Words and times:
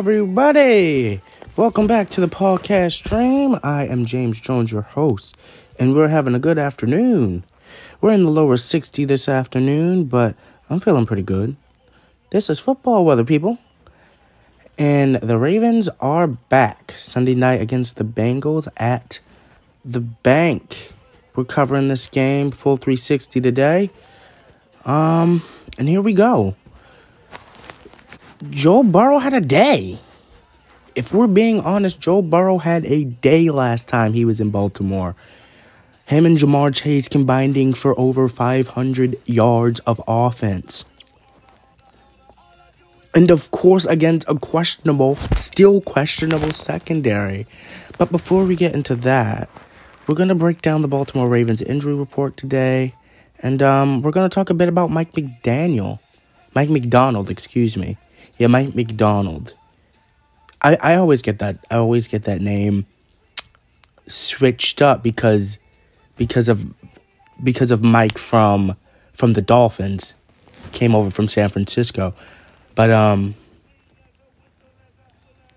Everybody. 0.00 1.20
Welcome 1.56 1.86
back 1.86 2.08
to 2.12 2.22
the 2.22 2.26
podcast 2.26 2.92
stream. 2.92 3.60
I 3.62 3.84
am 3.84 4.06
James 4.06 4.40
Jones, 4.40 4.72
your 4.72 4.80
host, 4.80 5.36
and 5.78 5.94
we're 5.94 6.08
having 6.08 6.34
a 6.34 6.38
good 6.38 6.56
afternoon. 6.56 7.44
We're 8.00 8.14
in 8.14 8.24
the 8.24 8.30
lower 8.30 8.56
60 8.56 9.04
this 9.04 9.28
afternoon, 9.28 10.04
but 10.04 10.36
I'm 10.70 10.80
feeling 10.80 11.04
pretty 11.04 11.20
good. 11.20 11.54
This 12.30 12.48
is 12.48 12.58
football 12.58 13.04
weather, 13.04 13.24
people. 13.24 13.58
And 14.78 15.16
the 15.16 15.36
Ravens 15.36 15.90
are 16.00 16.26
back 16.26 16.94
Sunday 16.96 17.34
night 17.34 17.60
against 17.60 17.96
the 17.96 18.04
Bengals 18.04 18.68
at 18.78 19.20
the 19.84 20.00
bank. 20.00 20.94
We're 21.36 21.44
covering 21.44 21.88
this 21.88 22.08
game 22.08 22.52
full 22.52 22.78
360 22.78 23.42
today. 23.42 23.90
Um, 24.86 25.42
and 25.76 25.86
here 25.90 26.00
we 26.00 26.14
go. 26.14 26.56
Joe 28.48 28.82
Burrow 28.82 29.18
had 29.18 29.34
a 29.34 29.40
day. 29.42 29.98
If 30.94 31.12
we're 31.12 31.26
being 31.26 31.60
honest, 31.60 32.00
Joe 32.00 32.22
Burrow 32.22 32.56
had 32.56 32.86
a 32.86 33.04
day 33.04 33.50
last 33.50 33.86
time 33.86 34.14
he 34.14 34.24
was 34.24 34.40
in 34.40 34.48
Baltimore. 34.48 35.14
Him 36.06 36.24
and 36.24 36.38
Ja'Marr 36.38 36.74
Chase 36.74 37.06
combining 37.06 37.74
for 37.74 37.98
over 38.00 38.28
500 38.28 39.20
yards 39.26 39.80
of 39.80 40.00
offense. 40.08 40.86
And 43.14 43.30
of 43.30 43.50
course, 43.50 43.84
against 43.84 44.26
a 44.26 44.34
questionable, 44.34 45.16
still 45.36 45.82
questionable 45.82 46.52
secondary. 46.52 47.46
But 47.98 48.10
before 48.10 48.44
we 48.44 48.56
get 48.56 48.74
into 48.74 48.94
that, 48.96 49.50
we're 50.06 50.14
going 50.14 50.30
to 50.30 50.34
break 50.34 50.62
down 50.62 50.80
the 50.80 50.88
Baltimore 50.88 51.28
Ravens 51.28 51.60
injury 51.60 51.94
report 51.94 52.38
today. 52.38 52.94
And 53.40 53.62
um, 53.62 54.00
we're 54.00 54.12
going 54.12 54.28
to 54.28 54.34
talk 54.34 54.48
a 54.48 54.54
bit 54.54 54.68
about 54.68 54.90
Mike 54.90 55.12
McDaniel. 55.12 55.98
Mike 56.54 56.70
Macdonald, 56.70 57.28
excuse 57.30 57.76
me. 57.76 57.98
Yeah, 58.40 58.46
Mike 58.46 58.74
Macdonald. 58.74 59.52
I, 60.62 60.74
I 60.76 60.94
always 60.94 61.20
get 61.20 61.40
that 61.40 61.58
I 61.70 61.76
always 61.76 62.08
get 62.08 62.24
that 62.24 62.40
name 62.40 62.86
switched 64.06 64.80
up 64.80 65.02
because 65.02 65.58
because 66.16 66.48
of 66.48 66.64
because 67.44 67.70
of 67.70 67.82
Mike 67.82 68.16
from 68.16 68.78
from 69.12 69.34
the 69.34 69.42
Dolphins 69.42 70.14
came 70.72 70.94
over 70.94 71.10
from 71.10 71.28
San 71.28 71.50
Francisco. 71.50 72.14
But 72.74 72.90
um 72.90 73.34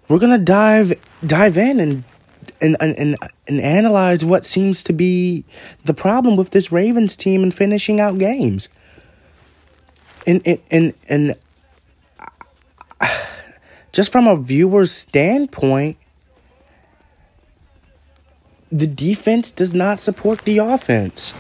we're 0.09 0.19
going 0.19 0.37
to 0.37 0.43
dive 0.43 0.93
dive 1.25 1.57
in 1.57 1.79
and 1.79 2.03
and, 2.59 2.75
and 2.81 3.17
and 3.47 3.61
analyze 3.61 4.25
what 4.25 4.45
seems 4.45 4.83
to 4.83 4.91
be 4.91 5.45
the 5.85 5.93
problem 5.93 6.35
with 6.35 6.49
this 6.49 6.69
Ravens 6.69 7.15
team 7.15 7.43
and 7.43 7.53
finishing 7.53 8.01
out 8.01 8.17
games. 8.17 8.67
And 10.27 10.41
and 10.45 10.59
and, 10.69 10.93
and 11.07 11.35
just 13.91 14.11
from 14.11 14.27
a 14.27 14.35
viewer's 14.35 14.91
standpoint, 14.91 15.97
the 18.71 18.87
defense 18.87 19.51
does 19.51 19.73
not 19.73 19.99
support 19.99 20.41
the 20.45 20.57
offense. 20.57 21.33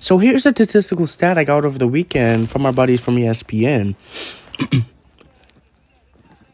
So 0.00 0.18
here's 0.18 0.44
a 0.46 0.50
statistical 0.50 1.06
stat 1.06 1.38
I 1.38 1.44
got 1.44 1.64
over 1.64 1.78
the 1.78 1.88
weekend 1.88 2.50
from 2.50 2.66
our 2.66 2.72
buddies 2.72 3.00
from 3.00 3.16
ESPN. 3.16 3.94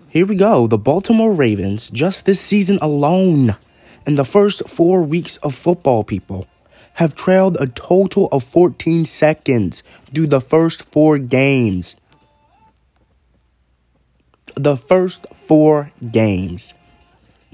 Here 0.09 0.25
we 0.25 0.37
go. 0.37 0.67
The 0.67 0.79
Baltimore 0.79 1.33
Ravens, 1.33 1.91
just 1.91 2.25
this 2.25 2.41
season 2.41 2.79
alone, 2.81 3.57
in 4.07 4.15
the 4.15 4.25
first 4.25 4.69
four 4.69 5.03
weeks 5.03 5.37
of 5.39 5.55
football, 5.55 6.05
people, 6.05 6.47
have 6.95 7.15
trailed 7.15 7.57
a 7.61 7.67
total 7.67 8.29
of 8.33 8.43
14 8.45 9.05
seconds 9.05 9.83
through 10.15 10.29
the 10.29 10.41
first 10.41 10.83
four 10.83 11.19
games 11.19 11.97
the 14.59 14.77
first 14.77 15.27
four 15.47 15.91
games. 16.11 16.75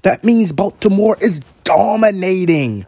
That 0.01 0.23
means 0.23 0.51
Baltimore 0.51 1.17
is 1.19 1.41
dominating. 1.63 2.85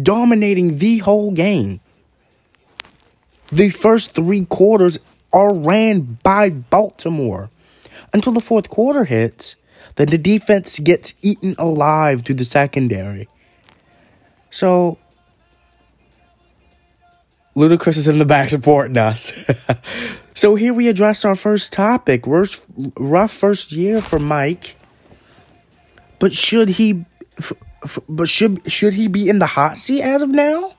Dominating 0.00 0.78
the 0.78 0.98
whole 0.98 1.32
game. 1.32 1.80
The 3.50 3.70
first 3.70 4.12
three 4.12 4.44
quarters 4.44 4.98
are 5.32 5.54
ran 5.54 6.18
by 6.22 6.50
Baltimore. 6.50 7.50
Until 8.12 8.32
the 8.32 8.40
fourth 8.40 8.68
quarter 8.68 9.04
hits, 9.04 9.56
then 9.96 10.08
the 10.08 10.18
defense 10.18 10.78
gets 10.78 11.14
eaten 11.22 11.54
alive 11.58 12.22
through 12.22 12.36
the 12.36 12.44
secondary. 12.44 13.28
So 14.50 14.98
Ludacris 17.58 17.96
is 17.96 18.06
in 18.06 18.20
the 18.20 18.24
back 18.24 18.50
supporting 18.50 18.96
us. 18.96 19.32
so 20.34 20.54
here 20.54 20.72
we 20.72 20.86
address 20.86 21.24
our 21.24 21.34
first 21.34 21.72
topic. 21.72 22.24
Rough, 22.24 22.64
rough 22.96 23.32
first 23.32 23.72
year 23.72 24.00
for 24.00 24.20
Mike. 24.20 24.76
But 26.20 26.32
should 26.32 26.68
he 26.68 27.04
f- 27.38 27.52
f- 27.82 27.98
but 28.08 28.28
should 28.28 28.70
should 28.70 28.94
he 28.94 29.08
be 29.08 29.28
in 29.28 29.40
the 29.40 29.46
hot 29.46 29.76
seat 29.76 30.02
as 30.02 30.22
of 30.22 30.30
now? 30.30 30.72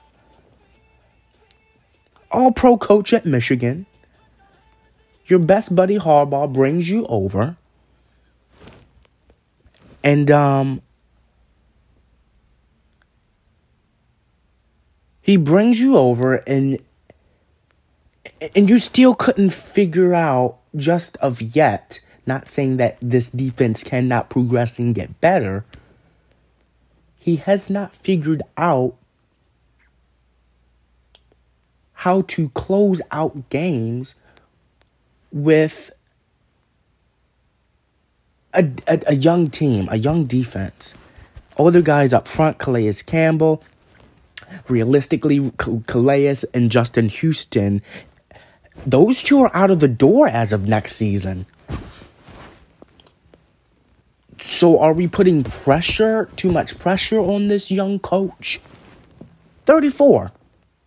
All 2.30 2.50
pro 2.50 2.78
coach 2.78 3.12
at 3.12 3.26
Michigan. 3.26 3.84
Your 5.26 5.38
best 5.38 5.74
buddy 5.74 5.98
Harbaugh 5.98 6.50
brings 6.50 6.88
you 6.88 7.04
over. 7.06 7.56
And 10.02 10.30
um 10.30 10.80
He 15.22 15.36
brings 15.36 15.80
you 15.80 15.96
over 15.96 16.36
and 16.36 16.78
and 18.54 18.68
you 18.70 18.78
still 18.78 19.14
couldn't 19.14 19.50
figure 19.50 20.14
out 20.14 20.58
just 20.76 21.16
of 21.18 21.42
yet, 21.42 22.00
not 22.26 22.48
saying 22.48 22.78
that 22.78 22.96
this 23.02 23.30
defense 23.30 23.84
cannot 23.84 24.30
progress 24.30 24.78
and 24.78 24.94
get 24.94 25.20
better. 25.20 25.64
He 27.18 27.36
has 27.36 27.68
not 27.68 27.94
figured 27.94 28.42
out 28.56 28.96
how 31.92 32.22
to 32.22 32.48
close 32.50 33.02
out 33.10 33.50
games 33.50 34.14
with 35.32 35.90
a, 38.54 38.68
a, 38.86 39.00
a, 39.08 39.14
young 39.14 39.50
team, 39.50 39.86
a 39.90 39.96
young 39.96 40.24
defense. 40.24 40.94
Older 41.56 41.82
guys 41.82 42.12
up 42.14 42.26
front, 42.26 42.58
Calais 42.58 42.94
Campbell, 43.04 43.62
realistically, 44.68 45.52
Calais 45.86 46.36
and 46.54 46.70
Justin 46.70 47.08
Houston, 47.08 47.82
those 48.86 49.22
two 49.22 49.42
are 49.42 49.54
out 49.54 49.70
of 49.70 49.80
the 49.80 49.88
door 49.88 50.28
as 50.28 50.52
of 50.52 50.66
next 50.66 50.96
season. 50.96 51.46
So 54.40 54.80
are 54.80 54.92
we 54.92 55.06
putting 55.06 55.44
pressure, 55.44 56.28
too 56.36 56.50
much 56.50 56.78
pressure 56.78 57.20
on 57.20 57.48
this 57.48 57.70
young 57.70 57.98
coach? 57.98 58.60
34. 59.66 60.32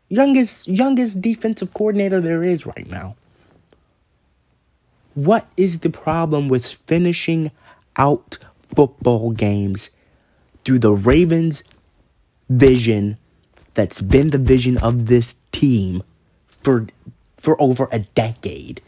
Youngest 0.10 0.68
youngest 0.68 1.22
defensive 1.22 1.74
coordinator 1.74 2.22
there 2.22 2.44
is 2.44 2.66
right 2.66 2.88
now. 2.90 3.16
What 5.16 5.48
is 5.58 5.80
the 5.80 5.90
problem 5.90 6.50
with 6.50 6.66
finishing 6.66 7.52
out 7.96 8.38
football 8.76 9.32
games 9.32 9.90
through 10.64 10.80
the 10.80 10.92
Ravens' 10.92 11.64
vision 12.50 13.18
that's 13.74 14.02
been 14.02 14.30
the 14.30 14.38
vision 14.38 14.78
of 14.78 15.08
this 15.08 15.36
team 15.52 16.04
for 16.62 16.88
for 17.38 17.62
over 17.62 17.90
a 17.92 18.00
decade 18.00 18.82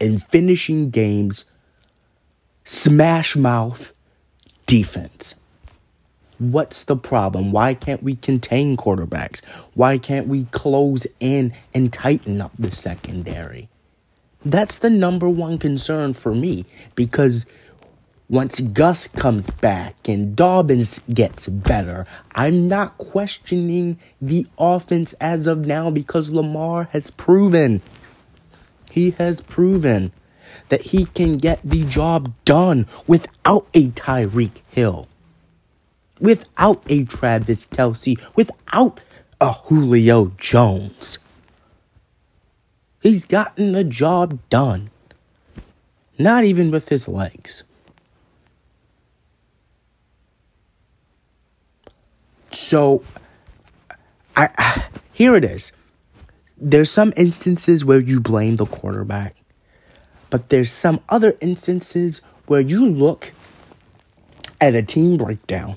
in 0.00 0.18
finishing 0.18 0.90
games 0.90 1.44
smash 2.64 3.36
mouth 3.36 3.92
defense. 4.66 5.34
What's 6.38 6.84
the 6.84 6.96
problem? 6.96 7.52
Why 7.52 7.72
can't 7.72 8.02
we 8.02 8.16
contain 8.16 8.76
quarterbacks? 8.76 9.42
Why 9.74 9.96
can't 9.96 10.26
we 10.26 10.44
close 10.46 11.06
in 11.18 11.54
and 11.72 11.92
tighten 11.92 12.42
up 12.42 12.52
the 12.58 12.70
secondary? 12.70 13.70
That's 14.44 14.78
the 14.78 14.90
number 14.90 15.28
one 15.28 15.58
concern 15.58 16.12
for 16.12 16.34
me 16.34 16.66
because 16.94 17.46
once 18.28 18.60
Gus 18.60 19.06
comes 19.08 19.50
back 19.50 20.08
and 20.08 20.34
Dobbins 20.34 21.00
gets 21.12 21.46
better, 21.48 22.06
I'm 22.32 22.68
not 22.68 22.98
questioning 22.98 23.98
the 24.20 24.46
offense 24.58 25.12
as 25.20 25.46
of 25.46 25.58
now 25.58 25.90
because 25.90 26.30
Lamar 26.30 26.88
has 26.92 27.10
proven 27.10 27.82
he 28.96 29.10
has 29.18 29.42
proven 29.42 30.10
that 30.70 30.80
he 30.80 31.04
can 31.04 31.36
get 31.36 31.60
the 31.62 31.84
job 31.84 32.32
done 32.46 32.86
without 33.06 33.66
a 33.74 33.88
Tyreek 33.90 34.62
Hill, 34.68 35.06
without 36.18 36.82
a 36.88 37.04
Travis 37.04 37.66
Kelce, 37.66 38.18
without 38.34 39.02
a 39.38 39.52
Julio 39.52 40.32
Jones. 40.38 41.18
He's 43.02 43.26
gotten 43.26 43.72
the 43.72 43.84
job 43.84 44.38
done. 44.48 44.88
Not 46.18 46.44
even 46.44 46.70
with 46.70 46.88
his 46.88 47.06
legs. 47.06 47.64
So, 52.56 53.04
I 54.34 54.84
here 55.12 55.36
it 55.36 55.44
is. 55.44 55.72
There's 56.56 56.90
some 56.90 57.12
instances 57.14 57.84
where 57.84 58.00
you 58.00 58.18
blame 58.18 58.56
the 58.56 58.64
quarterback, 58.64 59.36
but 60.30 60.48
there's 60.48 60.72
some 60.72 61.00
other 61.10 61.36
instances 61.40 62.22
where 62.46 62.62
you 62.62 62.88
look 62.88 63.32
at 64.58 64.74
a 64.74 64.82
team 64.82 65.18
breakdown. 65.18 65.76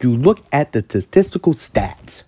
You 0.00 0.16
look 0.16 0.44
at 0.52 0.72
the 0.72 0.80
statistical 0.80 1.54
stats. 1.54 2.22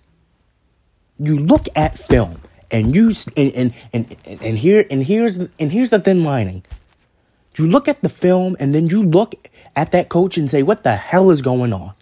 You 1.17 1.39
look 1.39 1.67
at 1.75 1.97
film, 1.97 2.41
and 2.69 2.93
you 2.93 3.13
and 3.37 3.53
and 3.53 3.73
and, 3.93 4.17
and 4.25 4.57
here 4.57 4.85
and 4.91 5.03
here's 5.03 5.37
and 5.37 5.71
here's 5.71 5.89
the 5.89 5.99
thin 5.99 6.25
lining. 6.25 6.63
You 7.55 7.67
look 7.67 7.87
at 7.87 8.01
the 8.01 8.09
film, 8.09 8.57
and 8.59 8.75
then 8.75 8.87
you 8.87 9.03
look 9.03 9.35
at 9.75 9.93
that 9.93 10.09
coach 10.09 10.37
and 10.37 10.51
say, 10.51 10.63
"What 10.63 10.83
the 10.83 10.97
hell 10.97 11.31
is 11.31 11.41
going 11.41 11.71
on?" 11.71 11.93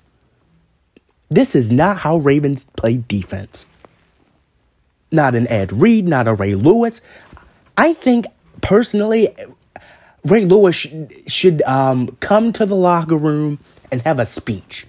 This 1.29 1.55
is 1.55 1.71
not 1.71 1.97
how 1.97 2.17
Ravens 2.17 2.65
play 2.75 3.03
defense. 3.07 3.65
Not 5.11 5.35
an 5.35 5.47
Ed 5.47 5.73
Reed, 5.73 6.07
not 6.07 6.27
a 6.27 6.33
Ray 6.33 6.55
Lewis. 6.55 7.01
I 7.75 7.93
think 7.93 8.25
personally, 8.61 9.35
Ray 10.23 10.45
Lewis 10.45 10.75
sh- 10.75 10.87
should 11.27 11.61
um, 11.63 12.15
come 12.19 12.53
to 12.53 12.65
the 12.65 12.75
locker 12.75 13.17
room 13.17 13.59
and 13.91 14.01
have 14.01 14.19
a 14.19 14.25
speech, 14.25 14.85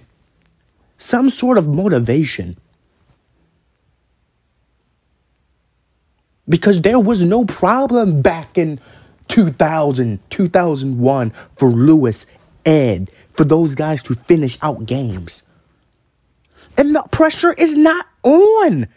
some 0.97 1.29
sort 1.29 1.57
of 1.57 1.67
motivation. 1.67 2.57
Because 6.47 6.81
there 6.81 6.99
was 6.99 7.23
no 7.23 7.45
problem 7.45 8.21
back 8.21 8.57
in 8.57 8.79
2000, 9.27 10.19
2001 10.29 11.33
for 11.55 11.69
Lewis, 11.69 12.25
Ed, 12.65 13.11
for 13.35 13.43
those 13.43 13.75
guys 13.75 14.01
to 14.03 14.15
finish 14.15 14.57
out 14.61 14.85
games. 14.85 15.43
And 16.79 16.95
the 16.95 17.03
pressure 17.11 17.51
is 17.51 17.75
not 17.75 18.07
on 18.23 18.87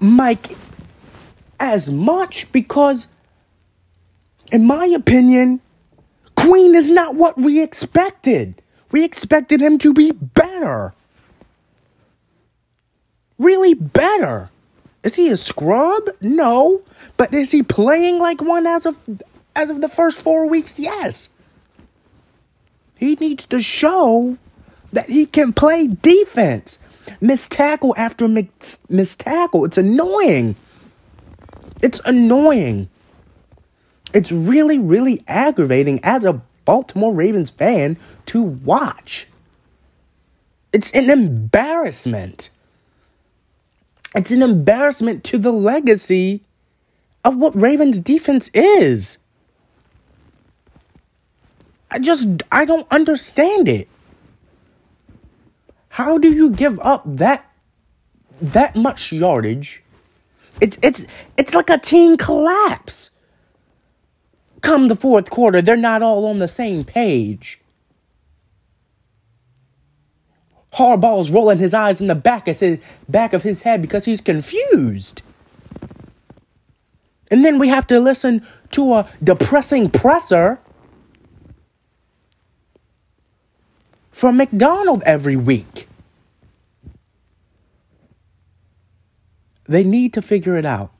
Mike 0.00 0.54
as 1.58 1.88
much 1.88 2.52
because, 2.52 3.08
in 4.52 4.66
my 4.66 4.84
opinion, 4.84 5.62
Queen 6.36 6.74
is 6.74 6.90
not 6.90 7.14
what 7.14 7.38
we 7.38 7.62
expected. 7.62 8.60
We 8.90 9.02
expected 9.02 9.62
him 9.62 9.78
to 9.78 9.94
be 9.94 10.12
better. 10.12 10.92
Really 13.38 13.72
better. 13.72 14.50
Is 15.02 15.14
he 15.14 15.28
a 15.28 15.38
scrub? 15.38 16.02
No. 16.20 16.82
But 17.16 17.32
is 17.32 17.50
he 17.50 17.62
playing 17.62 18.18
like 18.18 18.42
one 18.42 18.66
as 18.66 18.84
of 18.84 18.98
as 19.56 19.70
of 19.70 19.80
the 19.80 19.88
first 19.88 20.20
four 20.20 20.46
weeks? 20.46 20.78
Yes. 20.78 21.30
He 22.98 23.14
needs 23.14 23.46
to 23.46 23.62
show 23.62 24.36
that 24.92 25.08
he 25.08 25.26
can 25.26 25.52
play 25.52 25.88
defense. 25.88 26.78
Miss 27.20 27.48
tackle 27.48 27.94
after 27.96 28.28
miss 28.28 29.16
tackle. 29.16 29.64
It's 29.64 29.78
annoying. 29.78 30.56
It's 31.80 32.00
annoying. 32.04 32.88
It's 34.14 34.30
really, 34.30 34.78
really 34.78 35.24
aggravating 35.26 36.00
as 36.02 36.24
a 36.24 36.40
Baltimore 36.64 37.12
Ravens 37.12 37.50
fan 37.50 37.96
to 38.26 38.42
watch. 38.42 39.26
It's 40.72 40.90
an 40.92 41.10
embarrassment. 41.10 42.50
It's 44.14 44.30
an 44.30 44.42
embarrassment 44.42 45.24
to 45.24 45.38
the 45.38 45.52
legacy 45.52 46.42
of 47.24 47.36
what 47.36 47.58
Ravens 47.58 48.00
defense 48.00 48.50
is. 48.54 49.18
I 51.90 51.98
just 51.98 52.26
I 52.50 52.64
don't 52.64 52.86
understand 52.90 53.68
it. 53.68 53.88
How 55.92 56.16
do 56.16 56.32
you 56.32 56.48
give 56.48 56.80
up 56.80 57.02
that 57.04 57.44
that 58.40 58.74
much 58.74 59.12
yardage? 59.12 59.82
It's 60.58 60.78
it's 60.82 61.04
it's 61.36 61.52
like 61.52 61.68
a 61.68 61.76
team 61.76 62.16
collapse. 62.16 63.10
Come 64.62 64.88
the 64.88 64.96
fourth 64.96 65.28
quarter, 65.28 65.60
they're 65.60 65.76
not 65.76 66.00
all 66.00 66.24
on 66.24 66.38
the 66.38 66.48
same 66.48 66.82
page. 66.82 67.60
Harbaugh's 70.72 71.30
rolling 71.30 71.58
his 71.58 71.74
eyes 71.74 72.00
in 72.00 72.06
the 72.06 72.14
back 72.14 72.48
of 72.48 72.58
his 72.58 72.78
back 73.10 73.34
of 73.34 73.42
his 73.42 73.60
head 73.60 73.82
because 73.82 74.06
he's 74.06 74.22
confused. 74.22 75.20
And 77.30 77.44
then 77.44 77.58
we 77.58 77.68
have 77.68 77.86
to 77.88 78.00
listen 78.00 78.46
to 78.70 78.94
a 78.94 79.10
depressing 79.22 79.90
presser 79.90 80.58
from 84.12 84.36
Macdonald 84.36 85.02
every 85.04 85.36
week. 85.36 85.88
They 89.66 89.82
need 89.82 90.12
to 90.12 90.22
figure 90.22 90.56
it 90.56 90.66
out. 90.66 90.92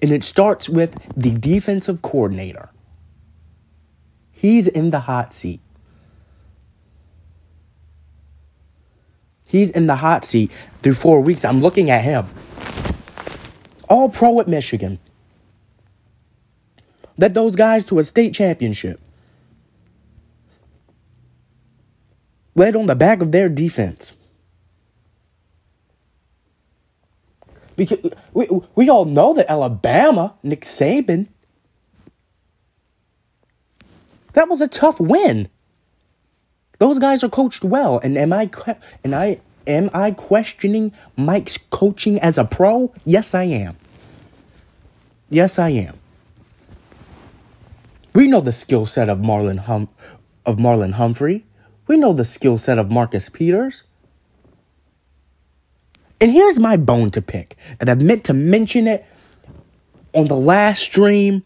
And 0.00 0.12
it 0.12 0.22
starts 0.22 0.68
with 0.68 0.96
the 1.16 1.30
defensive 1.30 2.02
coordinator. 2.02 2.68
He's 4.30 4.68
in 4.68 4.90
the 4.90 5.00
hot 5.00 5.32
seat. 5.32 5.60
He's 9.48 9.70
in 9.70 9.86
the 9.86 9.96
hot 9.96 10.24
seat 10.24 10.52
through 10.82 10.94
four 10.94 11.20
weeks. 11.20 11.44
I'm 11.44 11.60
looking 11.60 11.90
at 11.90 12.04
him. 12.04 12.26
All 13.88 14.10
pro 14.10 14.38
at 14.40 14.46
Michigan. 14.46 14.98
Led 17.16 17.34
those 17.34 17.56
guys 17.56 17.84
to 17.86 17.98
a 17.98 18.04
state 18.04 18.34
championship. 18.34 19.00
Led 22.58 22.76
on 22.76 22.86
the 22.86 22.96
back 22.96 23.22
of 23.22 23.32
their 23.32 23.48
defense. 23.48 24.12
Because 27.76 27.98
we, 28.34 28.48
we 28.74 28.88
all 28.88 29.04
know 29.04 29.32
that 29.34 29.50
Alabama, 29.50 30.34
Nick 30.42 30.62
Saban, 30.62 31.28
that 34.32 34.48
was 34.48 34.60
a 34.60 34.66
tough 34.66 34.98
win. 34.98 35.48
Those 36.78 36.98
guys 36.98 37.22
are 37.22 37.28
coached 37.28 37.64
well, 37.64 37.98
and 37.98 38.18
am 38.18 38.32
I 38.32 38.50
and 39.02 39.14
I 39.14 39.40
am 39.66 39.90
I 39.94 40.12
questioning 40.12 40.92
Mike's 41.16 41.58
coaching 41.70 42.20
as 42.20 42.38
a 42.38 42.44
pro? 42.44 42.92
Yes, 43.04 43.34
I 43.34 43.44
am. 43.44 43.76
Yes, 45.30 45.58
I 45.58 45.70
am. 45.70 45.98
We 48.14 48.28
know 48.28 48.40
the 48.40 48.52
skill 48.52 48.86
set 48.86 49.08
of 49.08 49.18
Marlon 49.18 49.58
hum, 49.58 49.88
of 50.46 50.56
Marlon 50.56 50.92
Humphrey. 50.92 51.44
We 51.88 51.96
know 51.96 52.12
the 52.12 52.24
skill 52.24 52.58
set 52.58 52.78
of 52.78 52.90
Marcus 52.90 53.28
Peters. 53.28 53.82
And 56.20 56.30
here's 56.30 56.58
my 56.58 56.76
bone 56.76 57.10
to 57.12 57.22
pick, 57.22 57.56
and 57.80 57.88
I 57.88 57.94
meant 57.94 58.24
to 58.24 58.34
mention 58.34 58.86
it 58.86 59.06
on 60.12 60.26
the 60.26 60.36
last 60.36 60.82
stream. 60.82 61.44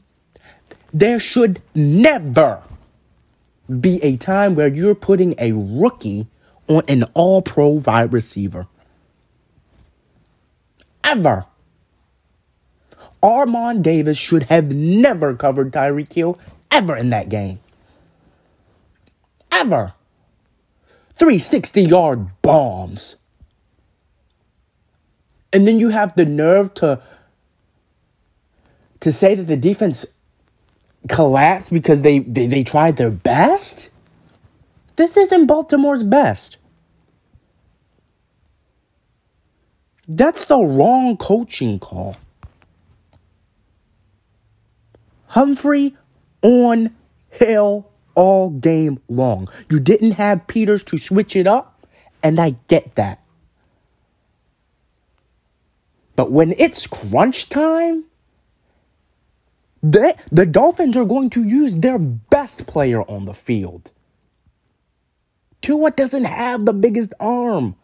There 0.93 1.19
should 1.19 1.63
never 1.75 2.63
be 3.81 4.03
a 4.03 4.17
time 4.17 4.55
where 4.55 4.69
you're 4.69 4.95
putting 4.95 5.35
a 5.39 5.53
rookie 5.53 6.27
on 6.69 6.83
an 6.89 7.05
all 7.15 7.43
pro 7.43 7.69
wide 7.69 8.13
receiver. 8.13 8.67
Ever. 11.05 11.47
Armour-Davis 13.23 14.17
should 14.17 14.45
have 14.45 14.73
never 14.73 15.35
covered 15.35 15.73
Tyreek 15.73 16.13
Hill 16.13 16.39
ever 16.71 16.97
in 16.97 17.11
that 17.11 17.29
game. 17.29 17.61
Ever. 19.53 19.93
360 21.17 21.83
yard 21.83 22.43
bombs. 22.43 23.17
And 25.53 25.67
then 25.67 25.79
you 25.79 25.91
have 25.91 26.15
the 26.17 26.25
nerve 26.25 26.73
to 26.75 27.03
to 29.01 29.13
say 29.13 29.35
that 29.35 29.49
the 29.49 29.57
defense 29.57 30.07
collapsed 31.09 31.73
because 31.73 32.03
they, 32.03 32.21
they, 32.21 32.47
they 32.47 32.63
tried 32.63 32.97
their 32.97 33.11
best? 33.11 33.91
This 34.97 35.17
isn't 35.17 35.47
Baltimore's 35.47 36.05
best. 36.05 36.59
That's 40.07 40.45
the 40.45 40.59
wrong 40.59 41.17
coaching 41.17 41.79
call. 41.79 42.17
Humphrey 45.27 45.97
on 46.43 46.95
Hill 47.31 47.91
all 48.15 48.51
game 48.51 49.01
long. 49.09 49.49
You 49.71 49.81
didn't 49.81 50.13
have 50.13 50.47
Peters 50.47 50.85
to 50.85 50.99
switch 50.99 51.37
it 51.37 51.47
up, 51.47 51.87
and 52.23 52.41
I 52.41 52.57
get 52.69 52.95
that. 52.97 53.21
But 56.17 56.31
when 56.33 56.55
it's 56.59 56.87
crunch 56.87 57.49
time, 57.49 58.05
They, 59.83 60.15
the 60.31 60.47
Dolphins 60.47 60.97
are 60.97 61.05
going 61.05 61.31
to 61.31 61.43
use 61.43 61.75
their 61.77 61.99
best 61.99 62.67
player 62.67 63.03
on 63.03 63.25
the 63.25 63.35
field. 63.35 63.91
Tua 65.63 65.91
doesn't 65.91 66.25
have 66.25 66.65
the 66.65 66.73
biggest 66.73 67.15
arm. 67.21 67.75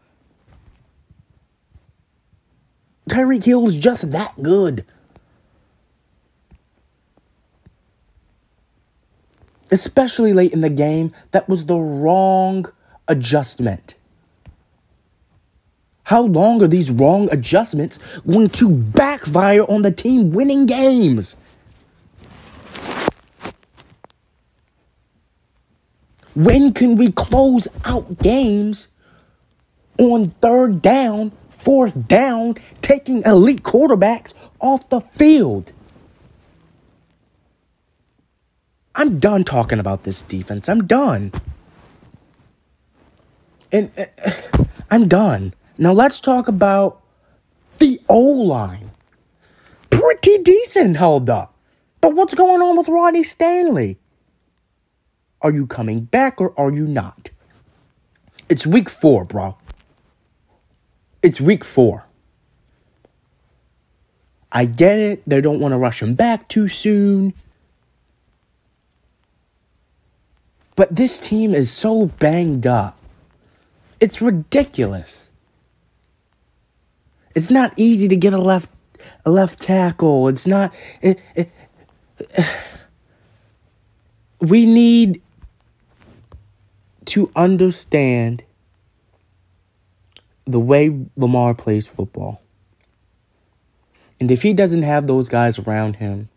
Tyreek 3.10 3.44
Hill's 3.44 3.74
just 3.74 4.10
that 4.12 4.40
good. 4.42 4.84
Especially 9.70 10.32
late 10.32 10.52
in 10.52 10.60
the 10.62 10.70
game, 10.70 11.12
that 11.32 11.48
was 11.48 11.66
the 11.66 11.76
wrong 11.76 12.70
adjustment. 13.06 13.94
How 16.04 16.22
long 16.22 16.62
are 16.62 16.68
these 16.68 16.90
wrong 16.90 17.28
adjustments 17.30 17.98
going 18.26 18.48
to 18.50 18.70
backfire 18.70 19.64
on 19.68 19.82
the 19.82 19.90
team 19.90 20.30
winning 20.32 20.64
games? 20.64 21.36
When 26.34 26.72
can 26.72 26.96
we 26.96 27.12
close 27.12 27.68
out 27.84 28.22
games 28.22 28.88
on 29.98 30.30
third 30.40 30.80
down, 30.80 31.32
fourth 31.58 31.92
down, 32.06 32.54
taking 32.80 33.22
elite 33.24 33.62
quarterbacks 33.62 34.32
off 34.60 34.88
the 34.88 35.00
field? 35.00 35.72
I'm 38.94 39.18
done 39.18 39.44
talking 39.44 39.78
about 39.78 40.02
this 40.02 40.22
defense. 40.22 40.68
I'm 40.68 40.86
done. 40.86 41.32
And 43.70 43.90
uh, 43.96 44.64
I'm 44.90 45.08
done. 45.08 45.54
Now 45.76 45.92
let's 45.92 46.20
talk 46.20 46.48
about 46.48 47.00
the 47.78 48.00
O 48.08 48.18
line. 48.18 48.90
Pretty 49.90 50.38
decent 50.38 50.96
held 50.96 51.30
up. 51.30 51.54
But 52.00 52.14
what's 52.14 52.34
going 52.34 52.62
on 52.62 52.76
with 52.76 52.88
Ronnie 52.88 53.24
Stanley? 53.24 53.98
Are 55.42 55.52
you 55.52 55.66
coming 55.66 56.00
back 56.00 56.40
or 56.40 56.52
are 56.58 56.72
you 56.72 56.86
not? 56.86 57.30
It's 58.48 58.66
week 58.66 58.88
four, 58.88 59.24
bro. 59.24 59.56
It's 61.22 61.40
week 61.40 61.64
four. 61.64 62.04
I 64.50 64.64
get 64.64 64.98
it. 64.98 65.22
They 65.26 65.40
don't 65.40 65.60
want 65.60 65.72
to 65.72 65.78
rush 65.78 66.02
him 66.02 66.14
back 66.14 66.48
too 66.48 66.68
soon. 66.68 67.34
But 70.78 70.94
this 70.94 71.18
team 71.18 71.56
is 71.56 71.72
so 71.72 72.06
banged 72.06 72.64
up. 72.64 72.96
It's 73.98 74.22
ridiculous. 74.22 75.28
It's 77.34 77.50
not 77.50 77.72
easy 77.76 78.06
to 78.06 78.14
get 78.14 78.32
a 78.32 78.38
left 78.38 78.70
a 79.24 79.30
left 79.32 79.60
tackle. 79.60 80.28
It's 80.28 80.46
not 80.46 80.72
it, 81.02 81.18
it, 81.34 81.50
we 84.40 84.66
need 84.66 85.20
to 87.06 87.28
understand 87.34 88.44
the 90.44 90.60
way 90.60 90.96
Lamar 91.16 91.54
plays 91.54 91.88
football. 91.88 92.40
And 94.20 94.30
if 94.30 94.42
he 94.42 94.52
doesn't 94.52 94.84
have 94.84 95.08
those 95.08 95.28
guys 95.28 95.58
around 95.58 95.96
him, 95.96 96.28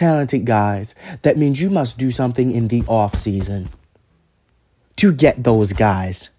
talented 0.00 0.46
guys, 0.46 0.94
that 1.20 1.36
means 1.36 1.60
you 1.60 1.68
must 1.68 1.98
do 1.98 2.10
something 2.10 2.52
in 2.52 2.68
the 2.68 2.82
off 2.88 3.18
season 3.18 3.68
to 4.96 5.12
get 5.12 5.44
those 5.44 5.74
guys. 5.74 6.30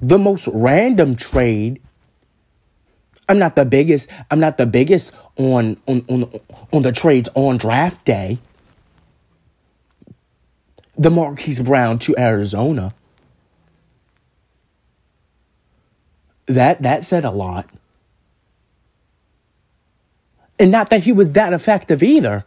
The 0.00 0.18
most 0.18 0.48
random 0.52 1.14
trade. 1.14 1.80
I'm 3.28 3.38
not 3.38 3.54
the 3.54 3.64
biggest. 3.64 4.08
I'm 4.30 4.40
not 4.40 4.58
the 4.58 4.66
biggest 4.66 5.12
on 5.36 5.76
on 5.86 6.04
on 6.08 6.40
on 6.72 6.82
the 6.82 6.92
trades 6.92 7.28
on 7.34 7.58
draft 7.58 8.04
day. 8.04 8.38
The 10.96 11.10
Marquise 11.10 11.60
Brown 11.60 12.00
to 12.00 12.14
Arizona. 12.18 12.92
That 16.46 16.82
that 16.82 17.04
said 17.04 17.24
a 17.24 17.30
lot. 17.30 17.70
And 20.58 20.70
not 20.70 20.90
that 20.90 21.04
he 21.04 21.12
was 21.12 21.32
that 21.32 21.52
effective 21.52 22.02
either. 22.02 22.44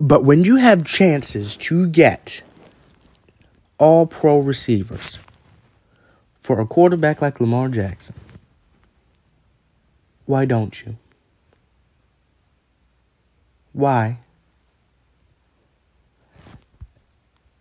But 0.00 0.24
when 0.24 0.44
you 0.44 0.56
have 0.56 0.84
chances 0.84 1.56
to 1.56 1.88
get 1.88 2.42
all 3.78 4.06
pro 4.06 4.38
receivers 4.38 5.18
for 6.40 6.60
a 6.60 6.66
quarterback 6.66 7.20
like 7.20 7.40
Lamar 7.40 7.68
Jackson, 7.68 8.14
why 10.26 10.44
don't 10.44 10.84
you? 10.84 10.96
Why? 13.72 14.18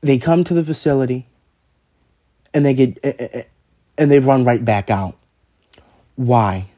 They 0.01 0.17
come 0.17 0.43
to 0.43 0.53
the 0.53 0.63
facility 0.63 1.27
and 2.53 2.65
they 2.65 2.73
get 2.73 3.45
and 3.97 4.11
they 4.11 4.19
run 4.19 4.43
right 4.43 4.63
back 4.63 4.89
out. 4.89 5.15
Why? 6.15 6.69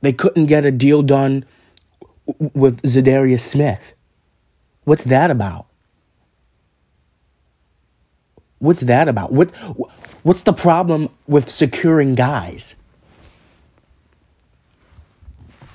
They 0.00 0.12
couldn't 0.12 0.46
get 0.46 0.64
a 0.64 0.70
deal 0.70 1.02
done 1.02 1.44
with 2.54 2.82
Za'Darius 2.82 3.40
Smith. 3.40 3.94
What's 4.84 5.04
that 5.04 5.30
about? 5.30 5.66
What's 8.58 8.80
that 8.80 9.08
about? 9.08 9.32
What 9.32 9.50
what's 10.22 10.42
the 10.42 10.52
problem 10.52 11.08
with 11.26 11.50
securing 11.50 12.14
guys? 12.14 12.74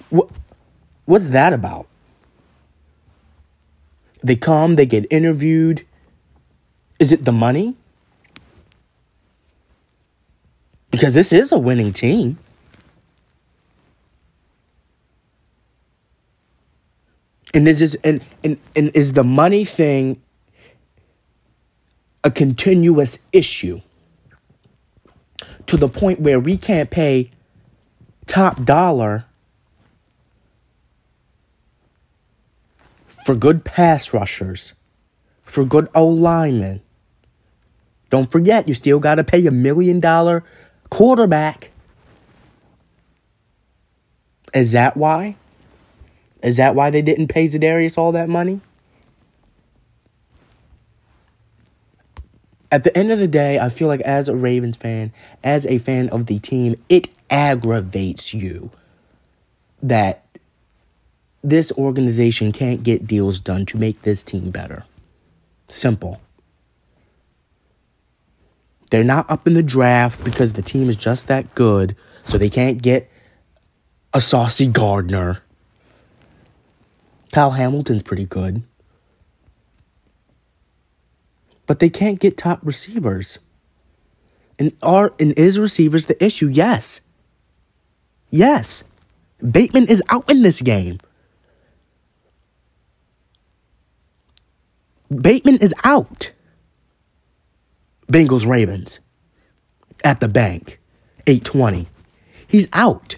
What 0.10 0.30
what's 1.06 1.28
that 1.30 1.54
about? 1.54 1.88
They 4.24 4.36
come, 4.36 4.76
they 4.76 4.86
get 4.86 5.06
interviewed. 5.12 5.86
Is 7.00 7.12
it 7.12 7.26
the 7.26 7.32
money? 7.32 7.76
Because 10.92 11.14
this 11.14 11.34
is 11.34 11.52
a 11.52 11.58
winning 11.58 11.94
team. 11.94 12.38
And 17.54 17.68
is 17.68 17.80
this 17.80 17.98
and, 18.04 18.24
and, 18.44 18.58
and 18.76 18.92
is 18.96 19.14
the 19.14 19.24
money 19.24 19.66
thing 19.66 20.22
a 22.24 22.32
continuous 22.32 23.20
issue 23.34 23.82
to 25.68 25.78
the 25.78 25.88
point 25.88 26.20
where 26.20 26.40
we 26.40 26.58
can't 26.58 26.90
pay 26.90 27.32
top 28.28 28.64
dollar 28.64 29.26
for 33.26 33.36
good 33.36 33.64
pass 33.64 34.14
rushers, 34.14 34.74
for 35.44 35.66
good 35.66 35.88
O 35.96 36.08
linemen. 36.08 36.82
Don't 38.10 38.32
forget, 38.32 38.68
you 38.68 38.74
still 38.74 39.00
got 39.00 39.16
to 39.16 39.24
pay 39.24 39.46
a 39.46 39.52
million 39.52 40.00
dollar 40.00 40.44
quarterback. 40.90 41.72
Is 44.54 44.74
that 44.74 44.98
why? 44.98 45.36
Is 46.42 46.58
that 46.58 46.76
why 46.76 46.90
they 46.90 47.02
didn't 47.02 47.28
pay 47.28 47.48
Za'Darius 47.48 47.98
all 47.98 48.12
that 48.14 48.30
money? 48.30 48.62
At 52.72 52.84
the 52.84 52.98
end 52.98 53.12
of 53.12 53.20
the 53.20 53.28
day, 53.28 53.60
I 53.60 53.70
feel 53.70 53.90
like 53.90 54.02
as 54.02 54.30
a 54.30 54.36
Ravens 54.36 54.78
fan, 54.78 55.12
as 55.44 55.66
a 55.66 55.78
fan 55.80 56.10
of 56.10 56.28
the 56.28 56.40
team, 56.40 56.76
it 56.88 57.08
aggravates 57.30 58.34
you 58.34 58.72
that 59.84 60.24
this 61.44 61.72
organization 61.74 62.52
can't 62.52 62.84
get 62.84 63.08
deals 63.08 63.40
done 63.40 63.66
to 63.68 63.78
make 63.78 64.02
this 64.04 64.24
team 64.24 64.52
better. 64.52 64.86
Simple. 65.68 66.22
They're 68.90 69.04
not 69.04 69.30
up 69.30 69.48
in 69.48 69.54
the 69.54 69.64
draft 69.64 70.24
because 70.24 70.54
the 70.54 70.62
team 70.62 70.90
is 70.90 70.96
just 70.96 71.28
that 71.28 71.54
good, 71.56 71.96
so 72.28 72.38
they 72.38 72.50
can't 72.50 72.82
get 72.82 73.10
a 74.14 74.22
saucy 74.22 74.68
Gardner. 74.68 75.42
Kyle 77.32 77.52
Hamilton's 77.52 78.04
pretty 78.04 78.26
good. 78.26 78.64
But 81.66 81.80
they 81.80 81.90
can't 81.90 82.20
get 82.20 82.38
top 82.38 82.60
receivers. 82.64 83.40
And 84.60 84.74
are 84.84 85.14
and 85.20 85.32
is 85.38 85.58
receivers 85.58 86.06
the 86.06 86.22
issue? 86.24 86.48
Yes. 86.48 87.02
Yes. 88.30 88.84
Bateman 89.50 89.88
is 89.88 90.04
out 90.10 90.30
in 90.30 90.42
this 90.42 90.62
game. 90.62 91.00
Bateman 95.10 95.58
is 95.58 95.74
out. 95.84 96.32
Bengals 98.12 98.46
Ravens 98.46 99.00
at 100.04 100.20
the 100.20 100.28
bank. 100.28 100.80
820. 101.28 101.88
He's 102.48 102.68
out 102.74 103.16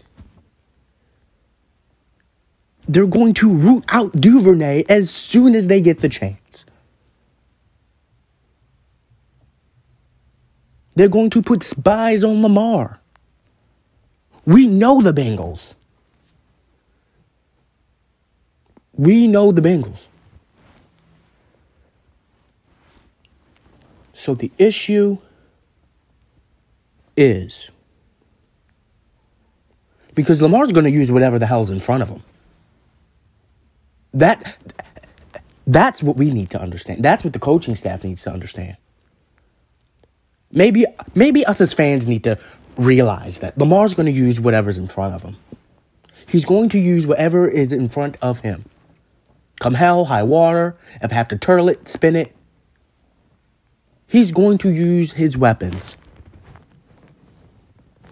they're 2.87 3.07
going 3.07 3.33
to 3.35 3.53
root 3.53 3.83
out 3.89 4.11
Duvernay 4.19 4.83
as 4.89 5.09
soon 5.09 5.55
as 5.55 5.67
they 5.67 5.81
get 5.81 5.99
the 5.99 6.09
chance. 6.09 6.65
They're 10.95 11.07
going 11.09 11.31
to 11.31 11.41
put 11.41 11.63
spies 11.63 12.23
on 12.23 12.41
Lamar. 12.41 12.99
We 14.45 14.67
know 14.67 15.01
the 15.01 15.13
Bengals. 15.13 15.73
We 18.95 19.27
know 19.27 19.51
the 19.51 19.61
Bengals. 19.61 20.07
So 24.13 24.35
the 24.35 24.51
issue 24.57 25.17
is 27.17 27.69
because 30.13 30.41
Lamar's 30.41 30.71
going 30.71 30.85
to 30.85 30.91
use 30.91 31.11
whatever 31.11 31.39
the 31.39 31.47
hell's 31.47 31.69
in 31.69 31.79
front 31.79 32.03
of 32.03 32.09
him. 32.09 32.23
That 34.13 34.57
that's 35.65 36.03
what 36.03 36.17
we 36.17 36.31
need 36.31 36.49
to 36.51 36.61
understand. 36.61 37.03
That's 37.03 37.23
what 37.23 37.33
the 37.33 37.39
coaching 37.39 37.75
staff 37.75 38.03
needs 38.03 38.23
to 38.23 38.31
understand. 38.31 38.77
Maybe 40.51 40.85
maybe 41.15 41.45
us 41.45 41.61
as 41.61 41.73
fans 41.73 42.07
need 42.07 42.23
to 42.25 42.37
realize 42.77 43.39
that 43.39 43.57
Lamar's 43.57 43.93
going 43.93 44.05
to 44.07 44.11
use 44.11 44.39
whatever's 44.39 44.77
in 44.77 44.87
front 44.87 45.15
of 45.15 45.21
him. 45.21 45.37
He's 46.27 46.45
going 46.45 46.69
to 46.69 46.79
use 46.79 47.05
whatever 47.05 47.47
is 47.47 47.71
in 47.71 47.89
front 47.89 48.17
of 48.21 48.39
him. 48.39 48.65
Come 49.59 49.73
hell, 49.73 50.05
high 50.05 50.23
water, 50.23 50.75
if 51.01 51.11
I 51.11 51.15
have 51.15 51.27
to 51.29 51.37
turtle 51.37 51.69
it, 51.69 51.87
spin 51.87 52.15
it. 52.15 52.35
He's 54.07 54.31
going 54.31 54.57
to 54.59 54.69
use 54.69 55.11
his 55.11 55.37
weapons. 55.37 55.95